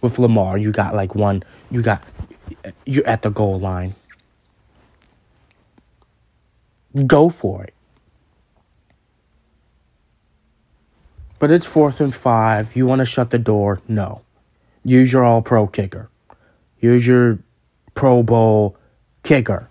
With 0.00 0.18
Lamar, 0.18 0.58
you 0.58 0.72
got 0.72 0.92
like 0.92 1.14
one, 1.14 1.44
you 1.70 1.80
got, 1.80 2.02
you're 2.84 3.06
at 3.06 3.22
the 3.22 3.30
goal 3.30 3.60
line. 3.60 3.94
Go 7.06 7.30
for 7.30 7.62
it. 7.62 7.74
But 11.38 11.52
it's 11.52 11.64
fourth 11.64 12.00
and 12.00 12.12
five. 12.12 12.74
You 12.74 12.88
want 12.88 12.98
to 12.98 13.04
shut 13.06 13.30
the 13.30 13.38
door? 13.38 13.80
No. 13.86 14.22
Use 14.84 15.12
your 15.12 15.22
all 15.22 15.42
pro 15.42 15.68
kicker. 15.68 16.10
Use 16.80 17.06
your 17.06 17.38
Pro 17.94 18.24
Bowl 18.24 18.76
kicker. 19.22 19.68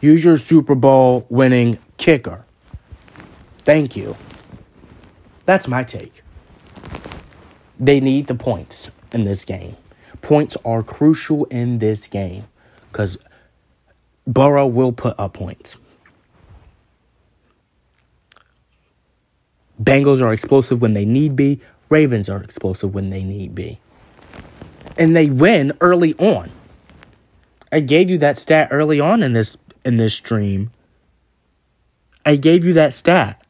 Use 0.00 0.24
your 0.24 0.38
Super 0.38 0.74
Bowl 0.74 1.26
winning 1.28 1.76
kicker. 1.98 2.42
Thank 3.66 3.96
you. 3.96 4.16
That's 5.44 5.68
my 5.68 5.84
take. 5.84 6.23
They 7.84 8.00
need 8.00 8.28
the 8.28 8.34
points 8.34 8.90
in 9.12 9.26
this 9.26 9.44
game. 9.44 9.76
Points 10.22 10.56
are 10.64 10.82
crucial 10.82 11.44
in 11.46 11.80
this 11.80 12.06
game 12.06 12.46
because 12.90 13.18
Burrow 14.26 14.66
will 14.66 14.90
put 14.90 15.20
up 15.20 15.34
points. 15.34 15.76
Bengals 19.82 20.22
are 20.22 20.32
explosive 20.32 20.80
when 20.80 20.94
they 20.94 21.04
need 21.04 21.36
be. 21.36 21.60
Ravens 21.90 22.30
are 22.30 22.42
explosive 22.42 22.94
when 22.94 23.10
they 23.10 23.22
need 23.22 23.54
be. 23.54 23.78
And 24.96 25.14
they 25.14 25.26
win 25.26 25.76
early 25.82 26.14
on. 26.14 26.50
I 27.70 27.80
gave 27.80 28.08
you 28.08 28.16
that 28.18 28.38
stat 28.38 28.68
early 28.70 28.98
on 28.98 29.22
in 29.22 29.34
this 29.34 29.58
in 29.84 29.98
this 29.98 30.14
stream. 30.14 30.70
I 32.24 32.36
gave 32.36 32.64
you 32.64 32.72
that 32.74 32.94
stat. 32.94 33.43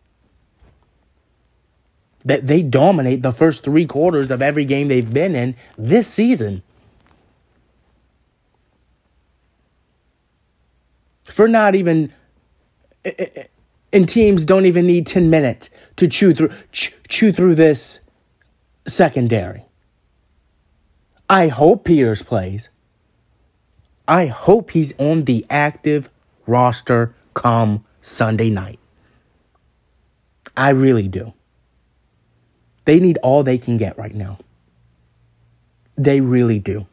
That 2.24 2.46
they 2.46 2.62
dominate 2.62 3.22
the 3.22 3.32
first 3.32 3.64
3 3.64 3.86
quarters 3.86 4.30
of 4.30 4.40
every 4.40 4.64
game 4.64 4.88
they've 4.88 5.12
been 5.12 5.34
in 5.36 5.56
this 5.76 6.08
season. 6.08 6.62
For 11.24 11.48
not 11.48 11.74
even 11.74 12.12
eh, 13.04 13.12
eh, 13.18 13.26
eh, 13.36 13.44
and 13.92 14.08
teams 14.08 14.44
don't 14.44 14.66
even 14.66 14.86
need 14.86 15.06
10 15.06 15.30
minutes 15.30 15.68
to 15.96 16.08
chew 16.08 16.34
through 16.34 16.52
chew 16.72 17.32
through 17.32 17.54
this 17.54 18.00
secondary. 18.86 19.64
I 21.28 21.48
hope 21.48 21.84
Peters 21.84 22.22
plays. 22.22 22.68
I 24.06 24.26
hope 24.26 24.70
he's 24.70 24.92
on 24.98 25.24
the 25.24 25.46
active 25.48 26.10
roster 26.46 27.14
come 27.32 27.84
Sunday 28.02 28.50
night. 28.50 28.78
I 30.56 30.70
really 30.70 31.08
do. 31.08 31.32
They 32.84 33.00
need 33.00 33.18
all 33.18 33.42
they 33.42 33.58
can 33.58 33.76
get 33.76 33.98
right 33.98 34.14
now. 34.14 34.38
They 35.96 36.20
really 36.20 36.58
do. 36.58 36.86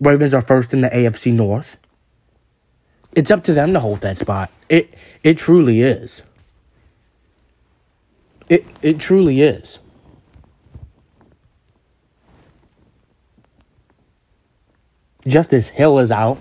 Ravens 0.00 0.34
are 0.34 0.42
first 0.42 0.72
in 0.72 0.82
the 0.82 0.88
AFC 0.88 1.32
North. 1.32 1.76
It's 3.14 3.30
up 3.30 3.44
to 3.44 3.54
them 3.54 3.72
to 3.72 3.80
hold 3.80 4.02
that 4.02 4.18
spot. 4.18 4.50
It 4.68 4.94
it 5.22 5.38
truly 5.38 5.82
is. 5.82 6.22
It 8.48 8.64
it 8.82 8.98
truly 8.98 9.40
is. 9.40 9.78
Justice 15.26 15.68
Hill 15.68 15.98
is 15.98 16.12
out. 16.12 16.38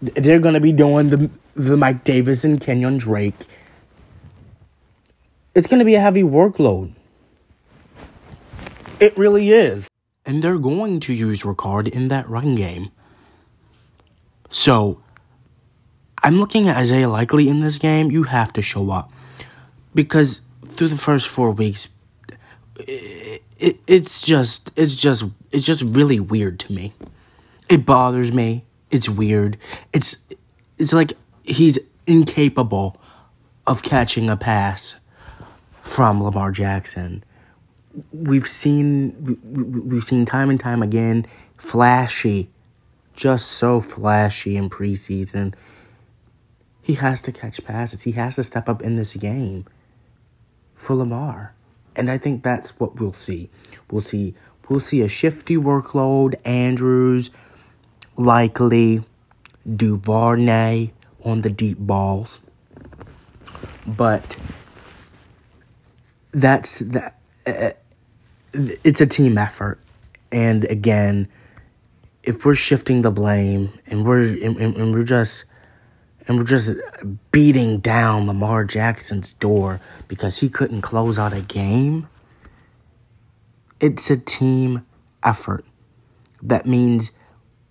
They're 0.00 0.40
gonna 0.40 0.60
be 0.60 0.72
doing 0.72 1.10
the 1.10 1.30
the 1.56 1.76
Mike 1.76 2.04
Davis 2.04 2.44
and 2.44 2.60
Kenyon 2.60 2.98
Drake. 2.98 3.34
It's 5.54 5.66
gonna 5.66 5.84
be 5.84 5.94
a 5.94 6.00
heavy 6.00 6.22
workload. 6.22 6.92
It 9.00 9.16
really 9.16 9.50
is. 9.50 9.88
And 10.24 10.42
they're 10.42 10.58
going 10.58 11.00
to 11.00 11.12
use 11.12 11.42
Ricard 11.42 11.88
in 11.88 12.08
that 12.08 12.28
run 12.28 12.56
game. 12.56 12.90
So, 14.50 15.00
I'm 16.22 16.38
looking 16.38 16.68
at 16.68 16.76
Isaiah 16.76 17.08
Likely 17.08 17.48
in 17.48 17.60
this 17.60 17.78
game. 17.78 18.10
You 18.10 18.24
have 18.24 18.52
to 18.54 18.62
show 18.62 18.90
up. 18.90 19.12
Because 19.94 20.40
through 20.66 20.88
the 20.88 20.98
first 20.98 21.28
four 21.28 21.52
weeks, 21.52 21.88
it, 22.76 23.42
it, 23.58 23.78
it's 23.86 24.22
just, 24.22 24.70
it's 24.76 24.96
just, 24.96 25.24
it's 25.52 25.64
just 25.64 25.82
really 25.82 26.20
weird 26.20 26.58
to 26.60 26.72
me. 26.72 26.92
It 27.68 27.86
bothers 27.86 28.32
me. 28.32 28.64
It's 28.90 29.08
weird. 29.08 29.58
It's, 29.92 30.16
it's 30.78 30.92
like 30.92 31.12
he's 31.46 31.78
incapable 32.06 33.00
of 33.66 33.82
catching 33.82 34.28
a 34.28 34.36
pass 34.36 34.96
from 35.82 36.22
Lamar 36.22 36.50
Jackson. 36.50 37.24
We've 38.12 38.46
seen 38.46 39.38
we've 39.88 40.04
seen 40.04 40.26
time 40.26 40.50
and 40.50 40.60
time 40.60 40.82
again 40.82 41.26
flashy 41.56 42.50
just 43.14 43.50
so 43.50 43.80
flashy 43.80 44.56
in 44.56 44.68
preseason. 44.68 45.54
He 46.82 46.94
has 46.94 47.20
to 47.22 47.32
catch 47.32 47.64
passes. 47.64 48.02
He 48.02 48.12
has 48.12 48.36
to 48.36 48.44
step 48.44 48.68
up 48.68 48.82
in 48.82 48.96
this 48.96 49.14
game 49.14 49.64
for 50.74 50.94
Lamar. 50.94 51.54
And 51.96 52.10
I 52.10 52.18
think 52.18 52.42
that's 52.42 52.78
what 52.78 53.00
we'll 53.00 53.14
see. 53.14 53.48
We'll 53.90 54.02
see 54.02 54.34
we'll 54.68 54.80
see 54.80 55.00
a 55.00 55.08
shifty 55.08 55.56
workload. 55.56 56.34
Andrews 56.44 57.30
likely. 58.16 59.02
Duvernay 59.66 60.92
on 61.26 61.42
the 61.42 61.50
deep 61.50 61.76
balls 61.78 62.40
but 63.86 64.36
that's 66.32 66.80
that 66.80 67.18
uh, 67.46 67.70
it's 68.52 69.00
a 69.00 69.06
team 69.06 69.38
effort. 69.38 69.78
And 70.32 70.64
again, 70.64 71.28
if 72.22 72.44
we're 72.44 72.54
shifting 72.54 73.02
the 73.02 73.10
blame 73.10 73.72
and 73.86 74.04
we're 74.04 74.22
and, 74.22 74.56
and, 74.56 74.76
and 74.76 74.94
we're 74.94 75.04
just 75.04 75.44
and 76.26 76.38
we're 76.38 76.44
just 76.44 76.74
beating 77.30 77.78
down 77.78 78.26
Lamar 78.26 78.64
Jackson's 78.64 79.32
door 79.34 79.80
because 80.08 80.38
he 80.38 80.48
couldn't 80.48 80.82
close 80.82 81.18
out 81.18 81.32
a 81.32 81.40
game, 81.42 82.08
it's 83.80 84.10
a 84.10 84.16
team 84.16 84.84
effort. 85.22 85.64
That 86.42 86.66
means 86.66 87.12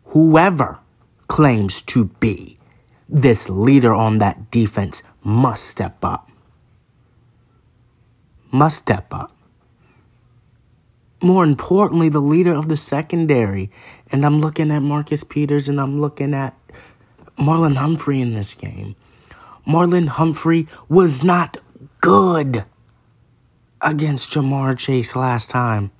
whoever 0.05 0.79
claims 1.27 1.81
to 1.83 2.05
be 2.05 2.54
this 3.07 3.49
leader 3.49 3.93
on 3.93 4.17
that 4.19 4.51
defense 4.51 5.03
must 5.23 5.65
step 5.65 6.03
up. 6.03 6.29
Must 8.51 8.77
step 8.77 9.13
up. 9.13 9.31
More 11.21 11.43
importantly, 11.43 12.09
the 12.09 12.19
leader 12.19 12.53
of 12.53 12.67
the 12.69 12.77
secondary. 12.77 13.71
And 14.11 14.25
I'm 14.25 14.41
looking 14.41 14.71
at 14.71 14.79
Marcus 14.81 15.23
Peters 15.23 15.67
and 15.67 15.79
I'm 15.79 15.99
looking 15.99 16.33
at 16.33 16.57
Marlon 17.37 17.75
Humphrey 17.75 18.21
in 18.21 18.33
this 18.33 18.53
game. 18.53 18.95
Marlon 19.67 20.07
Humphrey 20.07 20.67
was 20.87 21.23
not 21.23 21.57
good 22.01 22.65
against 23.81 24.31
Ja'Marr 24.31 24.77
Chase 24.77 25.15
last 25.15 25.49
time. 25.49 25.91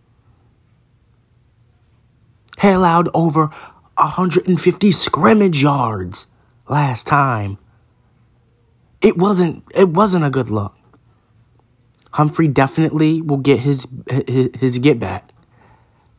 He 2.61 2.69
allowed 2.69 3.09
over 3.13 3.47
150 3.97 4.91
scrimmage 4.91 5.61
yards 5.61 6.27
last 6.67 7.07
time. 7.07 7.57
It 9.01 9.17
wasn't 9.17 9.63
it 9.73 9.89
wasn't 9.89 10.25
a 10.25 10.29
good 10.29 10.49
look. 10.49 10.75
Humphrey 12.11 12.47
definitely 12.47 13.21
will 13.21 13.37
get 13.37 13.59
his 13.59 13.87
his, 14.09 14.49
his 14.59 14.79
get 14.79 14.99
back. 14.99 15.31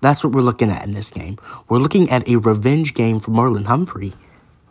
That's 0.01 0.23
what 0.23 0.33
we're 0.33 0.43
looking 0.43 0.71
at 0.71 0.85
in 0.85 0.93
this 0.93 1.11
game. 1.11 1.39
We're 1.69 1.79
looking 1.79 2.11
at 2.11 2.29
a 2.29 2.37
revenge 2.37 2.95
game 2.95 3.19
for 3.19 3.31
Marlon 3.31 3.65
Humphrey 3.65 4.13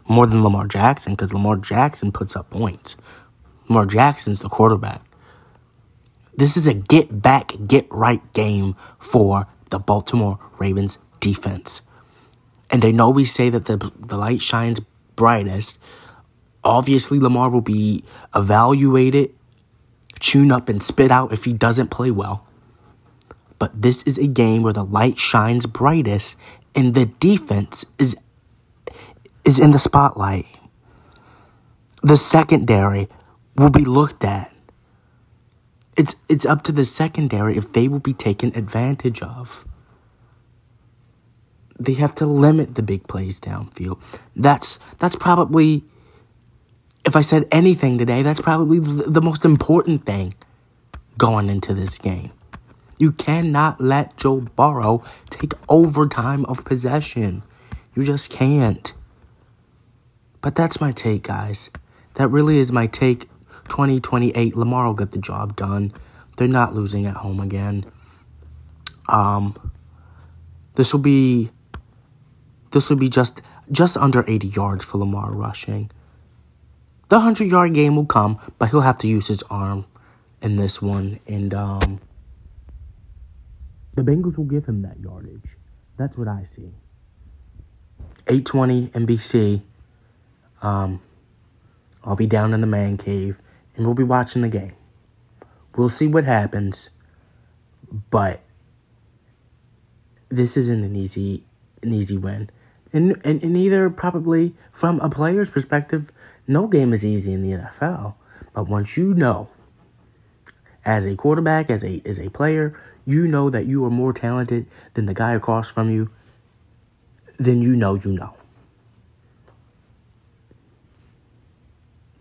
more 0.07 0.28
than 0.28 0.43
Lamar 0.43 0.67
Jackson 0.67 1.13
because 1.13 1.34
Lamar 1.34 1.57
Jackson 1.57 2.11
puts 2.11 2.36
up 2.36 2.49
points. 2.51 2.95
Lamar 3.67 3.86
Jackson's 3.86 4.41
the 4.41 4.49
quarterback. 4.49 5.01
This 6.38 6.57
is 6.57 6.67
a 6.67 6.73
get 6.73 7.21
back, 7.21 7.53
get 7.65 7.88
right 7.89 8.21
game 8.34 8.76
for 8.99 9.47
the 9.69 9.80
Baltimore 9.80 10.38
Ravens 10.59 10.97
defense. 11.19 11.82
And 12.69 12.84
I 12.84 12.91
know 12.91 13.09
we 13.09 13.26
say 13.26 13.49
that 13.49 13.65
the, 13.65 13.91
the 13.97 14.17
light 14.17 14.41
shines 14.41 14.82
brightest. 15.16 15.80
Obviously, 16.63 17.20
Lamar 17.20 17.49
will 17.49 17.61
be 17.61 18.03
evaluated, 18.36 19.34
tune 20.20 20.51
up, 20.51 20.70
and 20.70 20.82
spit 20.82 21.11
out 21.11 21.32
if 21.32 21.43
he 21.43 21.53
doesn't 21.53 21.91
play 21.91 22.11
well. 22.11 22.45
But 23.59 23.82
this 23.82 24.03
is 24.03 24.18
a 24.18 24.28
game 24.28 24.63
where 24.63 24.74
the 24.74 24.84
light 24.84 25.18
shines 25.20 25.66
brightest 25.66 26.36
and 26.76 26.93
the 26.93 27.05
defense 27.05 27.86
is 27.97 28.16
is 29.45 29.59
in 29.59 29.72
the 29.72 29.80
spotlight. 29.80 30.45
The 32.03 32.18
secondary 32.18 33.07
will 33.55 33.70
be 33.70 33.86
looked 33.86 34.24
at. 34.24 34.51
It's 35.95 36.16
it's 36.28 36.45
up 36.45 36.63
to 36.63 36.72
the 36.72 36.84
secondary 36.84 37.55
if 37.55 37.72
they 37.72 37.88
will 37.88 37.99
be 37.99 38.13
taken 38.13 38.55
advantage 38.55 39.22
of. 39.22 39.66
They 41.78 41.93
have 41.93 42.15
to 42.15 42.26
limit 42.26 42.76
the 42.76 42.84
big 42.84 43.07
plays 43.07 43.39
downfield. 43.39 43.99
That's 44.36 44.80
that's 44.99 45.15
probably 45.15 45.84
if 47.05 47.15
I 47.15 47.21
said 47.21 47.47
anything 47.51 47.97
today, 47.97 48.23
that's 48.23 48.41
probably 48.41 48.80
the 48.80 49.21
most 49.21 49.45
important 49.45 50.05
thing 50.05 50.34
going 51.17 51.49
into 51.49 51.73
this 51.73 51.97
game. 51.97 52.32
You 52.97 53.11
cannot 53.11 53.82
let 53.82 54.17
Joe 54.17 54.41
Burrow 54.41 55.03
take 55.30 55.53
overtime 55.69 56.45
of 56.45 56.63
possession. 56.65 57.43
You 57.93 58.03
just 58.03 58.32
can't. 58.32 58.93
But 60.41 60.55
that's 60.55 60.80
my 60.80 60.91
take, 60.91 61.23
guys. 61.23 61.69
That 62.15 62.30
really 62.30 62.57
is 62.57 62.71
my 62.71 62.88
take. 62.88 63.30
2028, 63.69 64.55
Lamar 64.55 64.86
will 64.86 64.93
get 64.93 65.11
the 65.11 65.17
job 65.17 65.55
done. 65.55 65.93
They're 66.38 66.47
not 66.47 66.73
losing 66.73 67.05
at 67.05 67.15
home 67.15 67.39
again. 67.39 67.86
Um, 69.07 69.71
this 70.76 70.93
will 70.93 71.01
be 71.01 71.49
this 72.76 72.89
would 72.89 72.99
be 72.99 73.07
just 73.07 73.41
just 73.71 73.95
under 73.95 74.26
80 74.28 74.47
yards 74.47 74.84
for 74.84 74.97
Lamar 74.97 75.32
rushing. 75.32 75.89
The 77.07 77.15
100 77.15 77.45
yard 77.45 77.73
game 77.73 77.95
will 77.95 78.05
come, 78.05 78.38
but 78.59 78.69
he'll 78.69 78.82
have 78.82 78.97
to 78.97 79.07
use 79.07 79.28
his 79.28 79.43
arm 79.43 79.86
in 80.41 80.57
this 80.57 80.82
one. 80.82 81.21
And 81.26 81.53
um, 81.53 82.01
the 83.93 84.01
Bengals 84.01 84.36
will 84.36 84.43
give 84.43 84.65
him 84.65 84.82
that 84.82 84.99
yardage. 84.99 85.47
That's 85.95 86.17
what 86.17 86.28
I 86.28 86.47
see. 86.53 86.73
820 88.28 88.88
NBC. 88.89 89.61
Um, 90.61 91.01
I'll 92.03 92.17
be 92.17 92.28
down 92.28 92.53
in 92.53 92.59
the 92.59 92.67
man 92.67 92.97
cave 92.97 93.38
and 93.78 93.86
we'll 93.86 93.95
be 93.95 94.03
watching 94.03 94.41
the 94.41 94.49
game. 94.49 94.73
We'll 95.78 95.88
see 95.88 96.07
what 96.07 96.26
happens, 96.26 96.89
but 98.09 98.41
this 100.28 100.57
isn't 100.57 100.84
an 100.84 100.97
easy 100.97 101.45
an 101.86 101.93
easy 101.93 102.17
win. 102.17 102.49
And, 102.95 103.19
and, 103.25 103.43
and 103.43 103.57
either 103.57 103.89
probably 103.89 104.55
from 104.71 105.01
a 105.01 105.09
player's 105.09 105.49
perspective, 105.49 106.09
no 106.47 106.65
game 106.65 106.93
is 106.93 107.03
easy 107.03 107.33
in 107.33 107.41
the 107.41 107.57
NFL. 107.57 108.13
But 108.53 108.69
once 108.69 108.95
you 108.95 109.13
know, 109.13 109.49
as 110.85 111.05
a 111.05 111.13
quarterback, 111.15 111.69
as 111.69 111.83
a 111.83 112.01
as 112.05 112.19
a 112.19 112.29
player, 112.29 112.79
you 113.05 113.27
know 113.27 113.49
that 113.49 113.65
you 113.65 113.83
are 113.83 113.89
more 113.89 114.13
talented 114.13 114.65
than 114.93 115.07
the 115.07 115.13
guy 115.13 115.33
across 115.33 115.69
from 115.69 115.91
you, 115.91 116.09
then 117.37 117.61
you 117.61 117.75
know 117.75 117.95
you 117.95 118.13
know. 118.13 118.33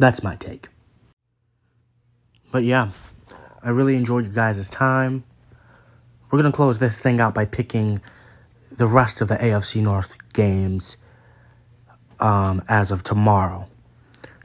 That's 0.01 0.25
my 0.25 0.35
take. 0.35 0.67
But 2.51 2.65
yeah, 2.65 2.91
I 3.63 3.71
really 3.71 3.95
enjoyed 3.95 4.27
you 4.27 4.33
guys' 4.33 4.69
time. 4.69 5.23
We're 6.33 6.43
to 6.43 6.51
close 6.51 6.81
this 6.81 7.01
thing 7.01 7.21
out 7.21 7.33
by 7.33 7.45
picking 7.45 8.01
the 8.77 8.87
rest 8.87 9.21
of 9.21 9.29
the 9.29 9.37
AFC 9.37 9.83
North 9.83 10.17
games 10.33 10.97
um, 12.21 12.63
as 12.69 12.91
of 12.91 13.03
tomorrow. 13.03 13.67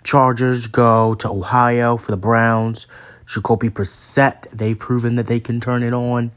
Chargers 0.03 0.67
go 0.67 1.13
to 1.15 1.29
Ohio 1.29 1.97
for 1.97 2.11
the 2.11 2.17
Browns. 2.17 2.87
Jacoby 3.27 3.69
Brissett, 3.69 4.47
they've 4.51 4.77
proven 4.77 5.15
that 5.15 5.27
they 5.27 5.39
can 5.39 5.59
turn 5.61 5.83
it 5.83 5.93
on. 5.93 6.31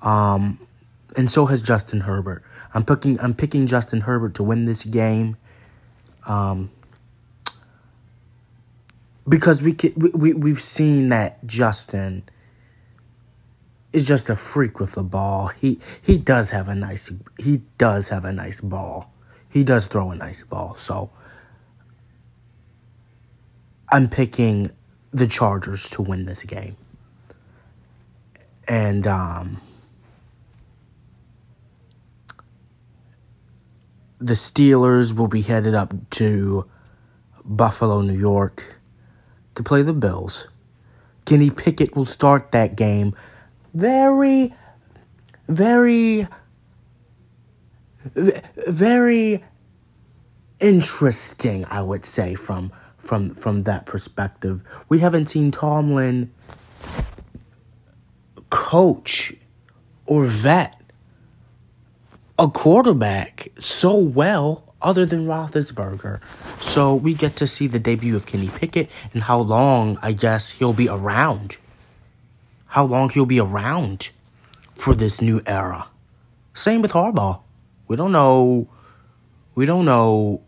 Um, 0.00 0.58
and 1.16 1.30
so 1.30 1.46
has 1.46 1.60
Justin 1.60 2.00
Herbert. 2.00 2.42
I'm 2.72 2.84
picking 2.84 3.20
I'm 3.20 3.34
picking 3.34 3.66
Justin 3.66 4.00
Herbert 4.00 4.34
to 4.36 4.42
win 4.42 4.64
this 4.64 4.84
game. 4.84 5.36
Um, 6.26 6.70
because 9.28 9.60
we 9.60 9.72
can, 9.72 9.92
we, 9.96 10.10
we 10.10 10.32
we've 10.32 10.60
seen 10.60 11.08
that 11.10 11.44
Justin 11.46 12.22
is 13.92 14.06
just 14.06 14.30
a 14.30 14.36
freak 14.36 14.78
with 14.78 14.92
the 14.92 15.02
ball. 15.02 15.48
He 15.48 15.80
he 16.02 16.16
does 16.16 16.50
have 16.50 16.68
a 16.68 16.74
nice 16.74 17.10
he 17.38 17.62
does 17.78 18.08
have 18.08 18.24
a 18.24 18.32
nice 18.32 18.60
ball. 18.60 19.12
He 19.48 19.64
does 19.64 19.86
throw 19.86 20.10
a 20.10 20.16
nice 20.16 20.42
ball. 20.42 20.74
So 20.76 21.10
I'm 23.90 24.08
picking 24.08 24.70
the 25.10 25.26
Chargers 25.26 25.90
to 25.90 26.02
win 26.02 26.24
this 26.24 26.42
game. 26.44 26.76
And 28.68 29.06
um 29.06 29.60
the 34.20 34.34
Steelers 34.34 35.14
will 35.14 35.28
be 35.28 35.42
headed 35.42 35.74
up 35.74 35.94
to 36.10 36.68
Buffalo, 37.44 38.02
New 38.02 38.18
York 38.18 38.76
to 39.54 39.62
play 39.62 39.82
the 39.82 39.94
Bills. 39.94 40.46
Kenny 41.24 41.50
Pickett 41.50 41.96
will 41.96 42.04
start 42.04 42.52
that 42.52 42.76
game. 42.76 43.14
Very, 43.74 44.54
very, 45.48 46.26
very 48.14 49.44
interesting, 50.58 51.64
I 51.66 51.82
would 51.82 52.04
say, 52.04 52.34
from 52.34 52.72
from 52.98 53.34
from 53.34 53.62
that 53.64 53.86
perspective. 53.86 54.62
We 54.88 54.98
haven't 54.98 55.26
seen 55.26 55.50
Tomlin 55.50 56.32
coach 58.50 59.32
or 60.06 60.24
vet 60.24 60.80
a 62.38 62.48
quarterback 62.48 63.48
so 63.58 63.94
well 63.96 64.74
other 64.82 65.04
than 65.04 65.26
Roethlisberger. 65.26 66.20
So 66.60 66.94
we 66.94 67.14
get 67.14 67.36
to 67.36 67.46
see 67.46 67.66
the 67.66 67.78
debut 67.78 68.16
of 68.16 68.26
Kenny 68.26 68.48
Pickett 68.48 68.90
and 69.12 69.22
how 69.22 69.40
long 69.40 69.98
I 70.02 70.12
guess 70.12 70.50
he'll 70.50 70.72
be 70.72 70.88
around. 70.88 71.56
How 72.70 72.84
long 72.84 73.10
he'll 73.10 73.26
be 73.26 73.40
around 73.40 74.10
for 74.80 74.94
this 74.94 75.20
new 75.20 75.42
era. 75.46 75.86
Same 76.54 76.82
with 76.82 76.92
Harbaugh. 76.92 77.40
We 77.86 77.96
don't 77.96 78.12
know. 78.12 78.68
We 79.54 79.66
don't 79.66 79.84
know. 79.84 80.42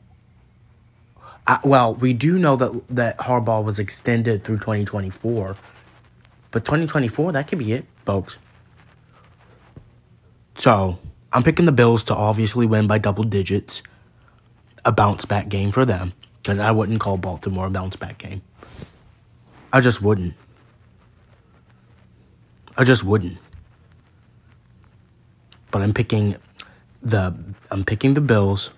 Well, 1.64 1.94
we 1.94 2.12
do 2.12 2.38
know 2.38 2.56
that 2.56 2.72
that 2.90 3.18
Harbaugh 3.18 3.64
was 3.64 3.78
extended 3.78 4.44
through 4.44 4.58
2024, 4.58 5.56
but 6.50 6.64
2024 6.64 7.32
that 7.32 7.48
could 7.48 7.58
be 7.58 7.72
it, 7.72 7.84
folks. 8.06 8.38
So 10.56 10.98
I'm 11.32 11.42
picking 11.42 11.66
the 11.66 11.72
Bills 11.72 12.04
to 12.04 12.14
obviously 12.14 12.66
win 12.66 12.86
by 12.86 12.98
double 12.98 13.24
digits. 13.24 13.82
A 14.84 14.90
bounce 14.90 15.24
back 15.24 15.48
game 15.48 15.70
for 15.70 15.84
them 15.84 16.12
because 16.42 16.58
I 16.58 16.72
wouldn't 16.72 17.00
call 17.00 17.16
Baltimore 17.16 17.66
a 17.66 17.70
bounce 17.70 17.94
back 17.94 18.18
game. 18.18 18.42
I 19.72 19.80
just 19.80 20.02
wouldn't. 20.02 20.34
I 22.76 22.84
just 22.84 23.04
wouldn't. 23.04 23.38
But 25.70 25.82
I'm 25.82 25.92
picking 25.92 26.36
the 27.02 27.34
I'm 27.70 27.84
picking 27.84 28.14
the 28.14 28.20
Bills 28.20 28.70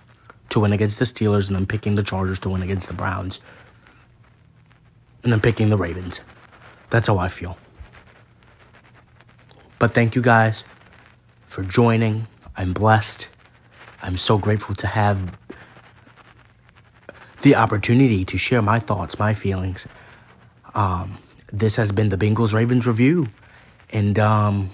to 0.51 0.61
win 0.61 0.72
against 0.72 0.99
the 0.99 1.05
Steelers 1.05 1.49
and 1.49 1.57
I'm 1.57 1.66
picking 1.66 1.95
the 1.95 2.03
Chargers 2.03 2.38
to 2.40 2.49
win 2.49 2.62
against 2.62 2.88
the 2.88 2.95
Browns. 2.95 3.40
And 5.22 5.32
I'm 5.32 5.40
picking 5.40 5.70
the 5.70 5.76
Ravens. 5.76 6.20
That's 6.90 7.07
how 7.07 7.18
I 7.18 7.28
feel. 7.28 7.57
But 9.78 9.92
thank 9.92 10.14
you 10.14 10.22
guys 10.22 10.64
for 11.47 11.62
joining. 11.62 12.26
I'm 12.57 12.72
blessed. 12.72 13.28
I'm 14.03 14.16
so 14.16 14.38
grateful 14.38 14.74
to 14.76 14.86
have 14.86 15.36
the 17.42 17.57
opportunity 17.57 18.24
to 18.24 18.38
share 18.38 18.62
my 18.62 18.78
thoughts, 18.78 19.18
my 19.18 19.34
feelings. 19.34 19.86
Um, 20.74 21.18
this 21.53 21.76
has 21.76 21.92
been 21.92 22.09
the 22.09 22.16
Bengals 22.16 22.53
Ravens 22.53 22.86
review. 22.86 23.28
And 23.95 24.18
um, 24.18 24.70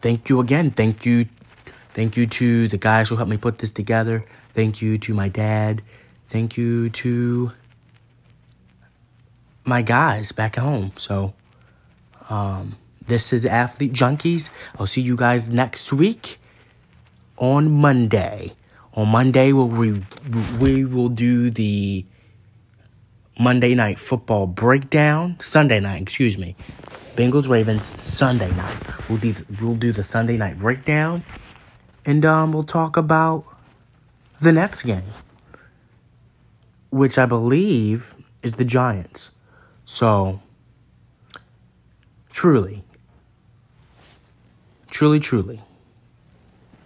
thank 0.00 0.28
you 0.28 0.40
again. 0.40 0.70
Thank 0.70 1.04
you. 1.04 1.26
Thank 1.92 2.16
you 2.16 2.28
to 2.28 2.68
the 2.68 2.78
guys 2.78 3.08
who 3.08 3.16
helped 3.16 3.30
me 3.30 3.36
put 3.36 3.58
this 3.58 3.72
together. 3.72 4.24
Thank 4.54 4.80
you 4.80 4.98
to 4.98 5.12
my 5.12 5.28
dad. 5.28 5.82
Thank 6.28 6.56
you 6.56 6.90
to 6.90 7.50
my 9.64 9.82
guys 9.82 10.30
back 10.30 10.56
at 10.56 10.62
home. 10.62 10.92
So, 10.96 11.34
um, 12.30 12.76
this 13.08 13.32
is 13.32 13.44
Athlete 13.44 13.92
Junkies. 13.92 14.48
I'll 14.78 14.86
see 14.86 15.00
you 15.00 15.16
guys 15.16 15.50
next 15.50 15.92
week 15.92 16.38
on 17.36 17.72
Monday. 17.72 18.52
On 18.94 19.08
Monday, 19.08 19.52
we'll, 19.52 19.68
we, 19.68 20.04
we 20.60 20.84
will 20.84 21.08
do 21.08 21.50
the 21.50 22.04
Monday 23.40 23.74
night 23.74 23.98
football 23.98 24.46
breakdown. 24.46 25.36
Sunday 25.40 25.80
night, 25.80 26.02
excuse 26.02 26.38
me. 26.38 26.54
Bengals 27.18 27.48
Ravens 27.48 27.90
Sunday 28.00 28.48
night. 28.52 28.76
We'll 29.08 29.18
do 29.18 29.34
we'll 29.60 29.74
do 29.74 29.90
the 29.90 30.04
Sunday 30.04 30.36
night 30.36 30.56
breakdown, 30.56 31.24
and 32.04 32.24
um, 32.24 32.52
we'll 32.52 32.62
talk 32.62 32.96
about 32.96 33.44
the 34.40 34.52
next 34.52 34.84
game, 34.84 35.10
which 36.90 37.18
I 37.18 37.26
believe 37.26 38.14
is 38.44 38.52
the 38.52 38.64
Giants. 38.64 39.32
So, 39.84 40.40
truly, 42.30 42.84
truly, 44.88 45.18
truly, 45.18 45.60